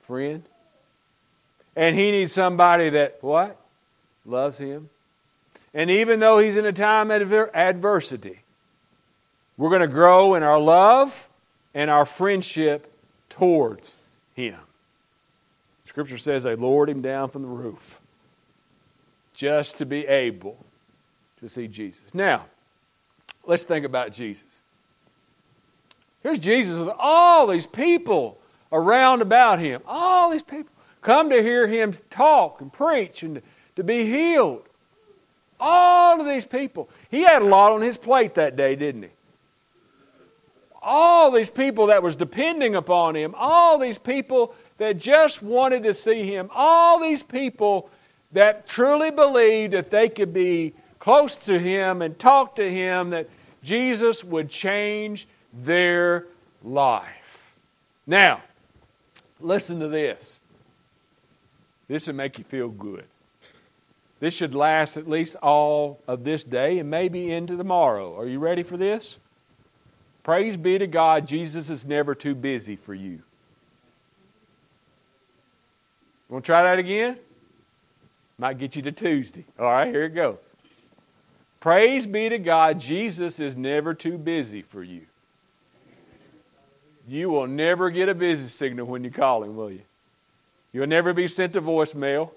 friend. 0.02 0.42
And 1.76 1.96
he 1.96 2.10
needs 2.10 2.32
somebody 2.32 2.90
that, 2.90 3.18
what? 3.20 3.56
Loves 4.24 4.58
him. 4.58 4.88
And 5.74 5.90
even 5.90 6.20
though 6.20 6.38
he's 6.38 6.56
in 6.56 6.66
a 6.66 6.72
time 6.72 7.10
of 7.10 7.32
adversity, 7.32 8.40
we're 9.56 9.70
going 9.70 9.80
to 9.80 9.86
grow 9.86 10.34
in 10.34 10.42
our 10.42 10.58
love 10.58 11.28
and 11.74 11.90
our 11.90 12.04
friendship 12.04 12.92
towards 13.30 13.96
Him. 14.34 14.56
Scripture 15.92 16.16
says 16.16 16.44
they 16.44 16.56
lowered 16.56 16.88
him 16.88 17.02
down 17.02 17.28
from 17.28 17.42
the 17.42 17.48
roof 17.48 18.00
just 19.34 19.76
to 19.76 19.84
be 19.84 20.06
able 20.06 20.56
to 21.40 21.50
see 21.50 21.68
Jesus. 21.68 22.14
Now, 22.14 22.46
let's 23.44 23.64
think 23.64 23.84
about 23.84 24.10
Jesus. 24.10 24.46
Here's 26.22 26.38
Jesus 26.38 26.78
with 26.78 26.94
all 26.98 27.46
these 27.46 27.66
people 27.66 28.38
around 28.72 29.20
about 29.20 29.58
him. 29.58 29.82
All 29.86 30.30
these 30.30 30.42
people 30.42 30.72
come 31.02 31.28
to 31.28 31.42
hear 31.42 31.66
him 31.66 31.92
talk 32.08 32.62
and 32.62 32.72
preach 32.72 33.22
and 33.22 33.42
to 33.76 33.84
be 33.84 34.06
healed. 34.06 34.64
All 35.60 36.18
of 36.18 36.26
these 36.26 36.46
people. 36.46 36.88
He 37.10 37.20
had 37.20 37.42
a 37.42 37.46
lot 37.46 37.72
on 37.72 37.82
his 37.82 37.98
plate 37.98 38.32
that 38.36 38.56
day, 38.56 38.76
didn't 38.76 39.02
he? 39.02 39.08
All 40.80 41.30
these 41.30 41.50
people 41.50 41.88
that 41.88 42.02
was 42.02 42.16
depending 42.16 42.74
upon 42.74 43.14
him, 43.14 43.34
all 43.36 43.76
these 43.76 43.98
people 43.98 44.54
that 44.82 44.98
just 44.98 45.42
wanted 45.42 45.84
to 45.84 45.94
see 45.94 46.26
him, 46.26 46.50
all 46.52 47.00
these 47.00 47.22
people 47.22 47.88
that 48.32 48.66
truly 48.66 49.12
believed 49.12 49.74
that 49.74 49.90
they 49.90 50.08
could 50.08 50.34
be 50.34 50.72
close 50.98 51.36
to 51.36 51.56
him 51.56 52.02
and 52.02 52.18
talk 52.18 52.56
to 52.56 52.68
him, 52.68 53.10
that 53.10 53.28
Jesus 53.62 54.24
would 54.24 54.50
change 54.50 55.28
their 55.52 56.26
life. 56.64 57.54
Now, 58.08 58.42
listen 59.40 59.78
to 59.78 59.88
this. 59.88 60.40
This 61.86 62.08
will 62.08 62.14
make 62.14 62.38
you 62.38 62.44
feel 62.44 62.68
good. 62.68 63.04
This 64.18 64.34
should 64.34 64.52
last 64.52 64.96
at 64.96 65.08
least 65.08 65.36
all 65.36 66.00
of 66.08 66.24
this 66.24 66.42
day 66.42 66.80
and 66.80 66.90
maybe 66.90 67.30
into 67.30 67.56
tomorrow. 67.56 68.18
Are 68.18 68.26
you 68.26 68.40
ready 68.40 68.64
for 68.64 68.76
this? 68.76 69.16
Praise 70.24 70.56
be 70.56 70.76
to 70.78 70.88
God, 70.88 71.28
Jesus 71.28 71.70
is 71.70 71.84
never 71.84 72.16
too 72.16 72.34
busy 72.34 72.74
for 72.74 72.94
you. 72.94 73.20
Want 76.32 76.46
to 76.46 76.48
try 76.48 76.62
that 76.62 76.78
again? 76.78 77.18
Might 78.38 78.56
get 78.56 78.74
you 78.74 78.80
to 78.80 78.92
Tuesday. 78.92 79.44
All 79.58 79.66
right, 79.66 79.88
here 79.88 80.04
it 80.04 80.14
goes. 80.14 80.38
Praise 81.60 82.06
be 82.06 82.30
to 82.30 82.38
God, 82.38 82.80
Jesus 82.80 83.38
is 83.38 83.54
never 83.54 83.92
too 83.92 84.16
busy 84.16 84.62
for 84.62 84.82
you. 84.82 85.02
You 87.06 87.28
will 87.28 87.46
never 87.46 87.90
get 87.90 88.08
a 88.08 88.14
busy 88.14 88.48
signal 88.48 88.86
when 88.86 89.04
you 89.04 89.10
call 89.10 89.44
him, 89.44 89.56
will 89.56 89.70
you? 89.70 89.82
You'll 90.72 90.86
never 90.86 91.12
be 91.12 91.28
sent 91.28 91.54
a 91.54 91.60
voicemail. 91.60 92.30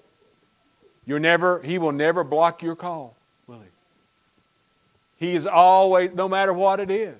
You'll 1.06 1.20
never, 1.20 1.62
he 1.62 1.78
will 1.78 1.92
never 1.92 2.22
block 2.22 2.62
your 2.62 2.76
call, 2.76 3.16
will 3.46 3.60
he? 3.60 5.26
He 5.26 5.34
is 5.34 5.46
always, 5.46 6.12
no 6.12 6.28
matter 6.28 6.52
what 6.52 6.80
it 6.80 6.90
is. 6.90 7.16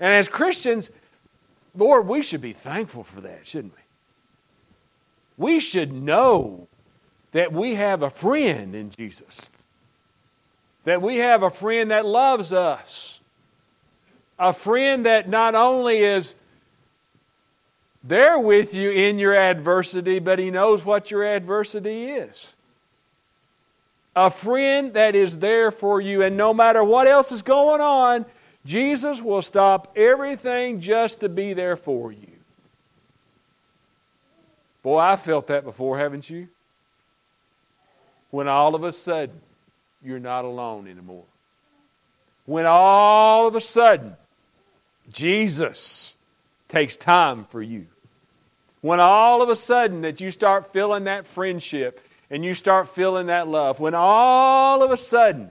And 0.00 0.14
as 0.14 0.30
Christians, 0.30 0.88
Lord, 1.74 2.08
we 2.08 2.22
should 2.22 2.40
be 2.40 2.54
thankful 2.54 3.04
for 3.04 3.20
that, 3.20 3.46
shouldn't 3.46 3.74
we? 3.74 3.83
We 5.36 5.60
should 5.60 5.92
know 5.92 6.68
that 7.32 7.52
we 7.52 7.74
have 7.74 8.02
a 8.02 8.10
friend 8.10 8.74
in 8.74 8.90
Jesus, 8.90 9.50
that 10.84 11.02
we 11.02 11.16
have 11.16 11.42
a 11.42 11.50
friend 11.50 11.90
that 11.90 12.06
loves 12.06 12.52
us, 12.52 13.20
a 14.38 14.52
friend 14.52 15.06
that 15.06 15.28
not 15.28 15.54
only 15.54 15.98
is 15.98 16.36
there 18.04 18.38
with 18.38 18.74
you 18.74 18.90
in 18.90 19.18
your 19.18 19.34
adversity, 19.34 20.18
but 20.18 20.38
He 20.38 20.50
knows 20.50 20.84
what 20.84 21.10
your 21.10 21.24
adversity 21.24 22.04
is. 22.04 22.52
A 24.14 24.30
friend 24.30 24.92
that 24.92 25.16
is 25.16 25.40
there 25.40 25.72
for 25.72 26.00
you, 26.00 26.22
and 26.22 26.36
no 26.36 26.54
matter 26.54 26.84
what 26.84 27.08
else 27.08 27.32
is 27.32 27.42
going 27.42 27.80
on, 27.80 28.24
Jesus 28.64 29.20
will 29.20 29.42
stop 29.42 29.92
everything 29.96 30.80
just 30.80 31.20
to 31.20 31.28
be 31.28 31.52
there 31.52 31.76
for 31.76 32.12
you. 32.12 32.33
Boy, 34.84 34.98
I 34.98 35.16
felt 35.16 35.48
that 35.48 35.64
before, 35.64 35.98
haven't 35.98 36.30
you? 36.30 36.46
When 38.30 38.46
all 38.46 38.76
of 38.76 38.84
a 38.84 38.92
sudden, 38.92 39.40
you're 40.04 40.20
not 40.20 40.44
alone 40.44 40.86
anymore. 40.86 41.24
When 42.46 42.66
all 42.66 43.48
of 43.48 43.56
a 43.56 43.60
sudden, 43.60 44.14
Jesus 45.10 46.16
takes 46.68 46.96
time 46.96 47.46
for 47.46 47.60
you 47.60 47.86
when 48.84 49.00
all 49.00 49.40
of 49.40 49.48
a 49.48 49.56
sudden 49.56 50.02
that 50.02 50.20
you 50.20 50.30
start 50.30 50.70
feeling 50.70 51.04
that 51.04 51.26
friendship 51.26 52.06
and 52.28 52.44
you 52.44 52.52
start 52.52 52.86
feeling 52.86 53.28
that 53.28 53.48
love, 53.48 53.80
when 53.80 53.94
all 53.94 54.82
of 54.82 54.90
a 54.90 54.96
sudden 54.98 55.50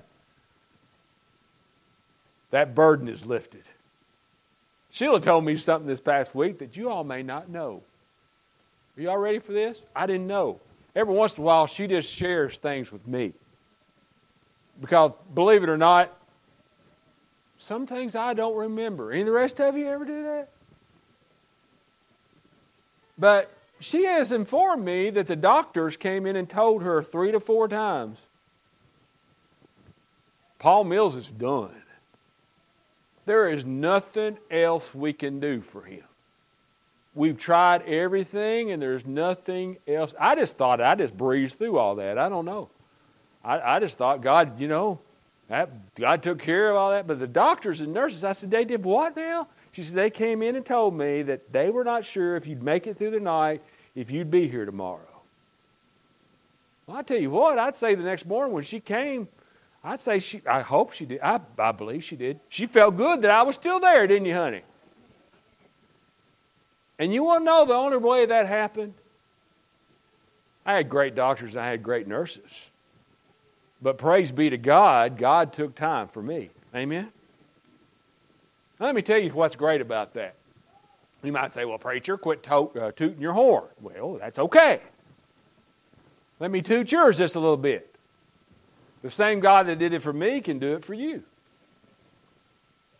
that 2.51 2.75
burden 2.75 3.07
is 3.07 3.25
lifted. 3.25 3.63
Sheila 4.91 5.19
told 5.19 5.45
me 5.45 5.57
something 5.57 5.87
this 5.87 5.99
past 5.99 6.35
week 6.35 6.59
that 6.59 6.77
you 6.77 6.91
all 6.91 7.03
may 7.03 7.23
not 7.23 7.49
know. 7.49 7.81
Are 8.97 9.01
y'all 9.01 9.17
ready 9.17 9.39
for 9.39 9.53
this? 9.53 9.81
I 9.95 10.05
didn't 10.05 10.27
know. 10.27 10.59
Every 10.95 11.13
once 11.13 11.37
in 11.37 11.43
a 11.43 11.45
while, 11.45 11.65
she 11.65 11.87
just 11.87 12.11
shares 12.11 12.57
things 12.57 12.91
with 12.91 13.07
me. 13.07 13.33
Because, 14.79 15.13
believe 15.33 15.63
it 15.63 15.69
or 15.69 15.77
not, 15.77 16.11
some 17.57 17.87
things 17.87 18.13
I 18.15 18.33
don't 18.33 18.55
remember. 18.55 19.11
Any 19.11 19.21
of 19.21 19.27
the 19.27 19.31
rest 19.31 19.59
of 19.59 19.77
you 19.77 19.87
ever 19.87 20.05
do 20.05 20.23
that? 20.23 20.49
But 23.17 23.51
she 23.79 24.05
has 24.05 24.31
informed 24.31 24.85
me 24.85 25.09
that 25.11 25.27
the 25.27 25.35
doctors 25.35 25.97
came 25.97 26.25
in 26.25 26.35
and 26.35 26.49
told 26.49 26.83
her 26.83 27.01
three 27.01 27.31
to 27.31 27.39
four 27.39 27.67
times 27.67 28.19
Paul 30.59 30.85
Mills 30.85 31.15
is 31.15 31.29
done. 31.29 31.75
There 33.25 33.49
is 33.49 33.65
nothing 33.65 34.37
else 34.51 34.93
we 34.93 35.13
can 35.13 35.39
do 35.39 35.61
for 35.61 35.83
him. 35.83 36.03
We've 37.15 37.37
tried 37.37 37.83
everything 37.83 38.71
and 38.71 38.81
there's 38.81 39.05
nothing 39.05 39.77
else. 39.87 40.15
I 40.19 40.35
just 40.35 40.57
thought 40.57 40.81
I 40.81 40.95
just 40.95 41.15
breezed 41.15 41.57
through 41.57 41.77
all 41.77 41.95
that. 41.95 42.17
I 42.17 42.27
don't 42.29 42.45
know. 42.45 42.69
I, 43.43 43.75
I 43.75 43.79
just 43.79 43.97
thought 43.97 44.21
God, 44.21 44.59
you 44.59 44.67
know, 44.67 44.99
that, 45.49 45.69
God 45.95 46.23
took 46.23 46.39
care 46.39 46.71
of 46.71 46.75
all 46.75 46.91
that. 46.91 47.05
But 47.05 47.19
the 47.19 47.27
doctors 47.27 47.81
and 47.81 47.93
nurses, 47.93 48.23
I 48.23 48.33
said, 48.33 48.49
they 48.49 48.65
did 48.65 48.83
what 48.83 49.15
now? 49.15 49.47
She 49.73 49.81
said, 49.81 49.95
They 49.95 50.09
came 50.09 50.41
in 50.41 50.55
and 50.55 50.65
told 50.65 50.95
me 50.95 51.23
that 51.23 51.51
they 51.51 51.69
were 51.69 51.83
not 51.83 52.05
sure 52.05 52.35
if 52.35 52.47
you'd 52.47 52.63
make 52.63 52.87
it 52.87 52.97
through 52.97 53.11
the 53.11 53.19
night, 53.19 53.61
if 53.95 54.11
you'd 54.11 54.31
be 54.31 54.47
here 54.47 54.65
tomorrow. 54.65 54.99
Well, 56.87 56.97
I 56.97 57.01
tell 57.01 57.17
you 57.17 57.31
what, 57.31 57.57
I'd 57.57 57.75
say 57.75 57.95
the 57.95 58.03
next 58.03 58.25
morning 58.25 58.53
when 58.53 58.63
she 58.63 58.79
came, 58.79 59.27
I'd 59.83 59.99
say 59.99 60.19
she, 60.19 60.41
I 60.47 60.61
hope 60.61 60.93
she 60.93 61.05
did. 61.05 61.19
I, 61.21 61.39
I 61.57 61.71
believe 61.71 62.03
she 62.03 62.15
did. 62.15 62.39
She 62.49 62.67
felt 62.67 62.95
good 62.95 63.21
that 63.23 63.31
I 63.31 63.41
was 63.41 63.55
still 63.55 63.79
there, 63.79 64.05
didn't 64.05 64.25
you, 64.25 64.35
honey? 64.35 64.61
And 67.03 67.13
you 67.13 67.21
want 67.21 67.41
to 67.41 67.43
know 67.43 67.65
the 67.65 67.73
only 67.73 67.97
way 67.97 68.25
that 68.27 68.47
happened? 68.47 68.93
I 70.65 70.75
had 70.75 70.87
great 70.87 71.15
doctors 71.15 71.53
and 71.53 71.59
I 71.59 71.67
had 71.67 71.83
great 71.83 72.07
nurses. 72.07 72.71
But 73.81 73.97
praise 73.97 74.31
be 74.31 74.49
to 74.49 74.57
God, 74.57 75.17
God 75.17 75.51
took 75.51 75.75
time 75.75 76.07
for 76.07 76.21
me. 76.21 76.49
Amen? 76.73 77.09
let 78.79 78.95
me 78.95 79.01
tell 79.01 79.17
you 79.17 79.31
what's 79.31 79.57
great 79.57 79.81
about 79.81 80.13
that. 80.13 80.35
You 81.23 81.33
might 81.33 81.53
say, 81.53 81.65
well, 81.65 81.77
preacher, 81.77 82.17
quit 82.17 82.41
to- 82.43 82.71
uh, 82.79 82.91
tooting 82.93 83.19
your 83.19 83.33
horn. 83.33 83.65
Well, 83.81 84.13
that's 84.13 84.39
okay. 84.39 84.79
Let 86.39 86.51
me 86.51 86.61
toot 86.61 86.89
yours 86.89 87.17
just 87.17 87.35
a 87.35 87.39
little 87.41 87.57
bit. 87.57 87.93
The 89.01 89.09
same 89.09 89.41
God 89.41 89.67
that 89.67 89.77
did 89.77 89.93
it 89.93 90.01
for 90.01 90.13
me 90.13 90.39
can 90.39 90.57
do 90.57 90.75
it 90.75 90.85
for 90.85 90.93
you. 90.93 91.23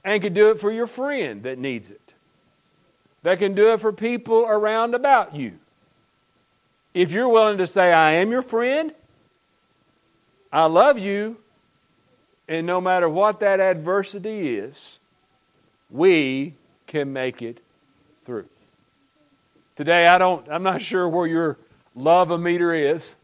And 0.03 0.21
can 0.21 0.33
do 0.33 0.49
it 0.49 0.59
for 0.59 0.73
your 0.73 0.87
friend 0.87 1.43
that 1.43 1.57
needs 1.57 1.89
it. 1.89 2.02
That 3.23 3.39
can 3.39 3.55
do 3.55 3.73
it 3.73 3.81
for 3.81 3.91
people 3.91 4.45
around 4.45 4.95
about 4.95 5.35
you. 5.35 5.53
If 6.93 7.11
you're 7.11 7.29
willing 7.29 7.57
to 7.57 7.67
say, 7.67 7.91
I 7.91 8.11
am 8.11 8.31
your 8.31 8.41
friend, 8.41 8.93
I 10.51 10.65
love 10.65 10.99
you, 10.99 11.37
and 12.47 12.67
no 12.67 12.79
matter 12.79 13.09
what 13.09 13.39
that 13.39 13.59
adversity 13.59 14.55
is, 14.55 14.99
we 15.89 16.53
can 16.85 17.13
make 17.13 17.41
it 17.41 17.59
through. 18.25 18.45
Today, 19.75 20.07
I 20.07 20.17
don't, 20.17 20.47
I'm 20.49 20.61
not 20.61 20.81
sure 20.81 21.09
where 21.09 21.25
your 21.25 21.57
love 21.95 22.29
a 22.29 22.37
meter 22.37 22.73
is. 22.73 23.15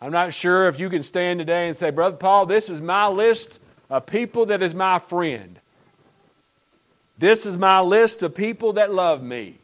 I'm 0.00 0.12
not 0.12 0.32
sure 0.32 0.68
if 0.68 0.78
you 0.78 0.88
can 0.88 1.02
stand 1.02 1.40
today 1.40 1.66
and 1.66 1.76
say, 1.76 1.90
Brother 1.90 2.16
Paul, 2.16 2.46
this 2.46 2.70
is 2.70 2.80
my 2.80 3.08
list 3.08 3.60
of 3.90 4.06
people 4.06 4.46
that 4.46 4.62
is 4.62 4.72
my 4.74 4.98
friend. 4.98 5.58
This 7.18 7.46
is 7.46 7.56
my 7.56 7.80
list 7.80 8.22
of 8.22 8.34
people 8.34 8.74
that 8.74 8.92
love 8.92 9.22
me. 9.22 9.56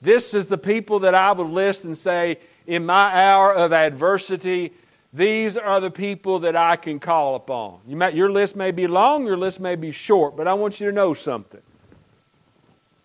This 0.00 0.34
is 0.34 0.48
the 0.48 0.58
people 0.58 1.00
that 1.00 1.14
I 1.14 1.32
would 1.32 1.48
list 1.48 1.84
and 1.84 1.98
say, 1.98 2.38
in 2.66 2.86
my 2.86 3.12
hour 3.12 3.52
of 3.52 3.72
adversity, 3.72 4.72
these 5.12 5.56
are 5.56 5.80
the 5.80 5.90
people 5.90 6.40
that 6.40 6.54
I 6.54 6.76
can 6.76 7.00
call 7.00 7.34
upon. 7.34 7.80
You 7.88 7.96
might, 7.96 8.14
your 8.14 8.30
list 8.30 8.54
may 8.54 8.70
be 8.70 8.86
long, 8.86 9.26
your 9.26 9.36
list 9.36 9.58
may 9.58 9.74
be 9.74 9.90
short, 9.90 10.36
but 10.36 10.46
I 10.46 10.54
want 10.54 10.80
you 10.80 10.86
to 10.86 10.92
know 10.92 11.14
something. 11.14 11.62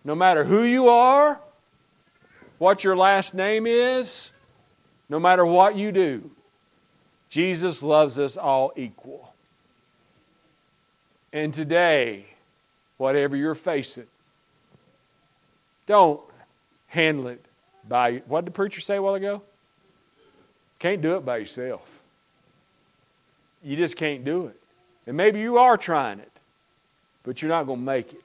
No 0.06 0.14
matter 0.14 0.44
who 0.44 0.64
you 0.64 0.90
are, 0.90 1.40
what 2.60 2.84
your 2.84 2.96
last 2.96 3.34
name 3.34 3.66
is, 3.66 4.30
no 5.10 5.20
matter 5.20 5.46
what 5.46 5.76
you 5.76 5.92
do, 5.92 6.30
Jesus 7.30 7.82
loves 7.82 8.20
us 8.20 8.38
all 8.38 8.74
equal. 8.76 9.34
And 11.32 11.54
today, 11.54 12.26
whatever 13.04 13.36
you're 13.36 13.54
facing, 13.54 14.08
don't 15.88 16.22
handle 16.88 17.28
it 17.28 17.44
by 17.86 18.20
what 18.28 18.46
did 18.46 18.54
the 18.54 18.56
preacher 18.56 18.80
say 18.80 18.96
a 18.96 19.02
while 19.02 19.16
ago? 19.16 19.42
Can't 20.80 21.02
do 21.02 21.18
it 21.18 21.26
by 21.26 21.38
yourself. 21.38 22.00
you 23.62 23.76
just 23.76 23.98
can't 23.98 24.24
do 24.24 24.48
it. 24.48 24.56
And 25.06 25.18
maybe 25.18 25.42
you 25.42 25.58
are 25.58 25.76
trying 25.76 26.20
it, 26.20 26.32
but 27.24 27.42
you're 27.42 27.50
not 27.50 27.66
going 27.66 27.80
to 27.80 27.86
make 27.86 28.14
it. 28.14 28.24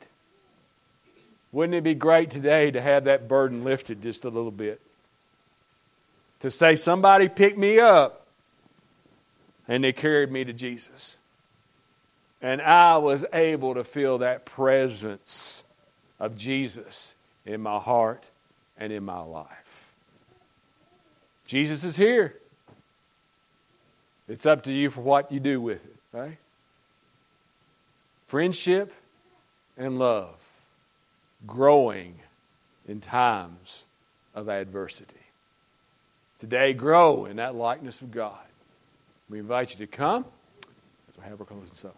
Wouldn't 1.51 1.75
it 1.75 1.83
be 1.83 1.95
great 1.95 2.31
today 2.31 2.71
to 2.71 2.81
have 2.81 3.05
that 3.05 3.27
burden 3.27 3.65
lifted 3.65 4.01
just 4.01 4.25
a 4.25 4.29
little 4.29 4.53
bit? 4.53 4.81
To 6.41 6.53
say, 6.53 6.77
somebody 6.77 7.29
picked 7.29 7.59
me 7.59 7.81
up 7.81 8.29
and 9.67 9.83
they 9.83 9.93
carried 9.93 10.31
me 10.31 10.45
to 10.45 10.53
Jesus. 10.53 11.18
And 12.41 12.63
I 12.63 12.99
was 12.99 13.25
able 13.33 13.75
to 13.75 13.85
feel 13.85 14.19
that 14.19 14.45
presence 14.45 15.65
of 16.21 16.37
Jesus 16.37 17.15
in 17.45 17.61
my 17.61 17.79
heart 17.79 18.31
and 18.79 18.93
in 18.93 19.05
my 19.05 19.21
life. 19.21 19.93
Jesus 21.47 21.83
is 21.83 21.97
here. 21.97 22.35
It's 24.29 24.47
up 24.47 24.65
to 24.65 24.73
you 24.73 24.91
for 24.91 25.01
what 25.01 25.33
you 25.33 25.41
do 25.41 25.61
with 25.61 25.85
it, 25.85 25.97
right? 26.13 26.37
Friendship 28.27 28.93
and 29.77 29.99
love 29.99 30.39
growing 31.47 32.17
in 32.87 33.01
times 33.01 33.85
of 34.35 34.49
adversity. 34.49 35.15
Today, 36.41 36.73
grow 36.73 37.25
in 37.25 37.37
that 37.37 37.55
likeness 37.55 38.01
of 38.01 38.13
God. 38.13 38.39
We 39.29 39.39
invite 39.39 39.71
you 39.71 39.87
to 39.87 39.87
come 39.87 40.25
as 40.65 41.19
we 41.19 41.25
have 41.25 41.41
our 41.41 41.47
closing 41.47 41.73
song. 41.73 41.93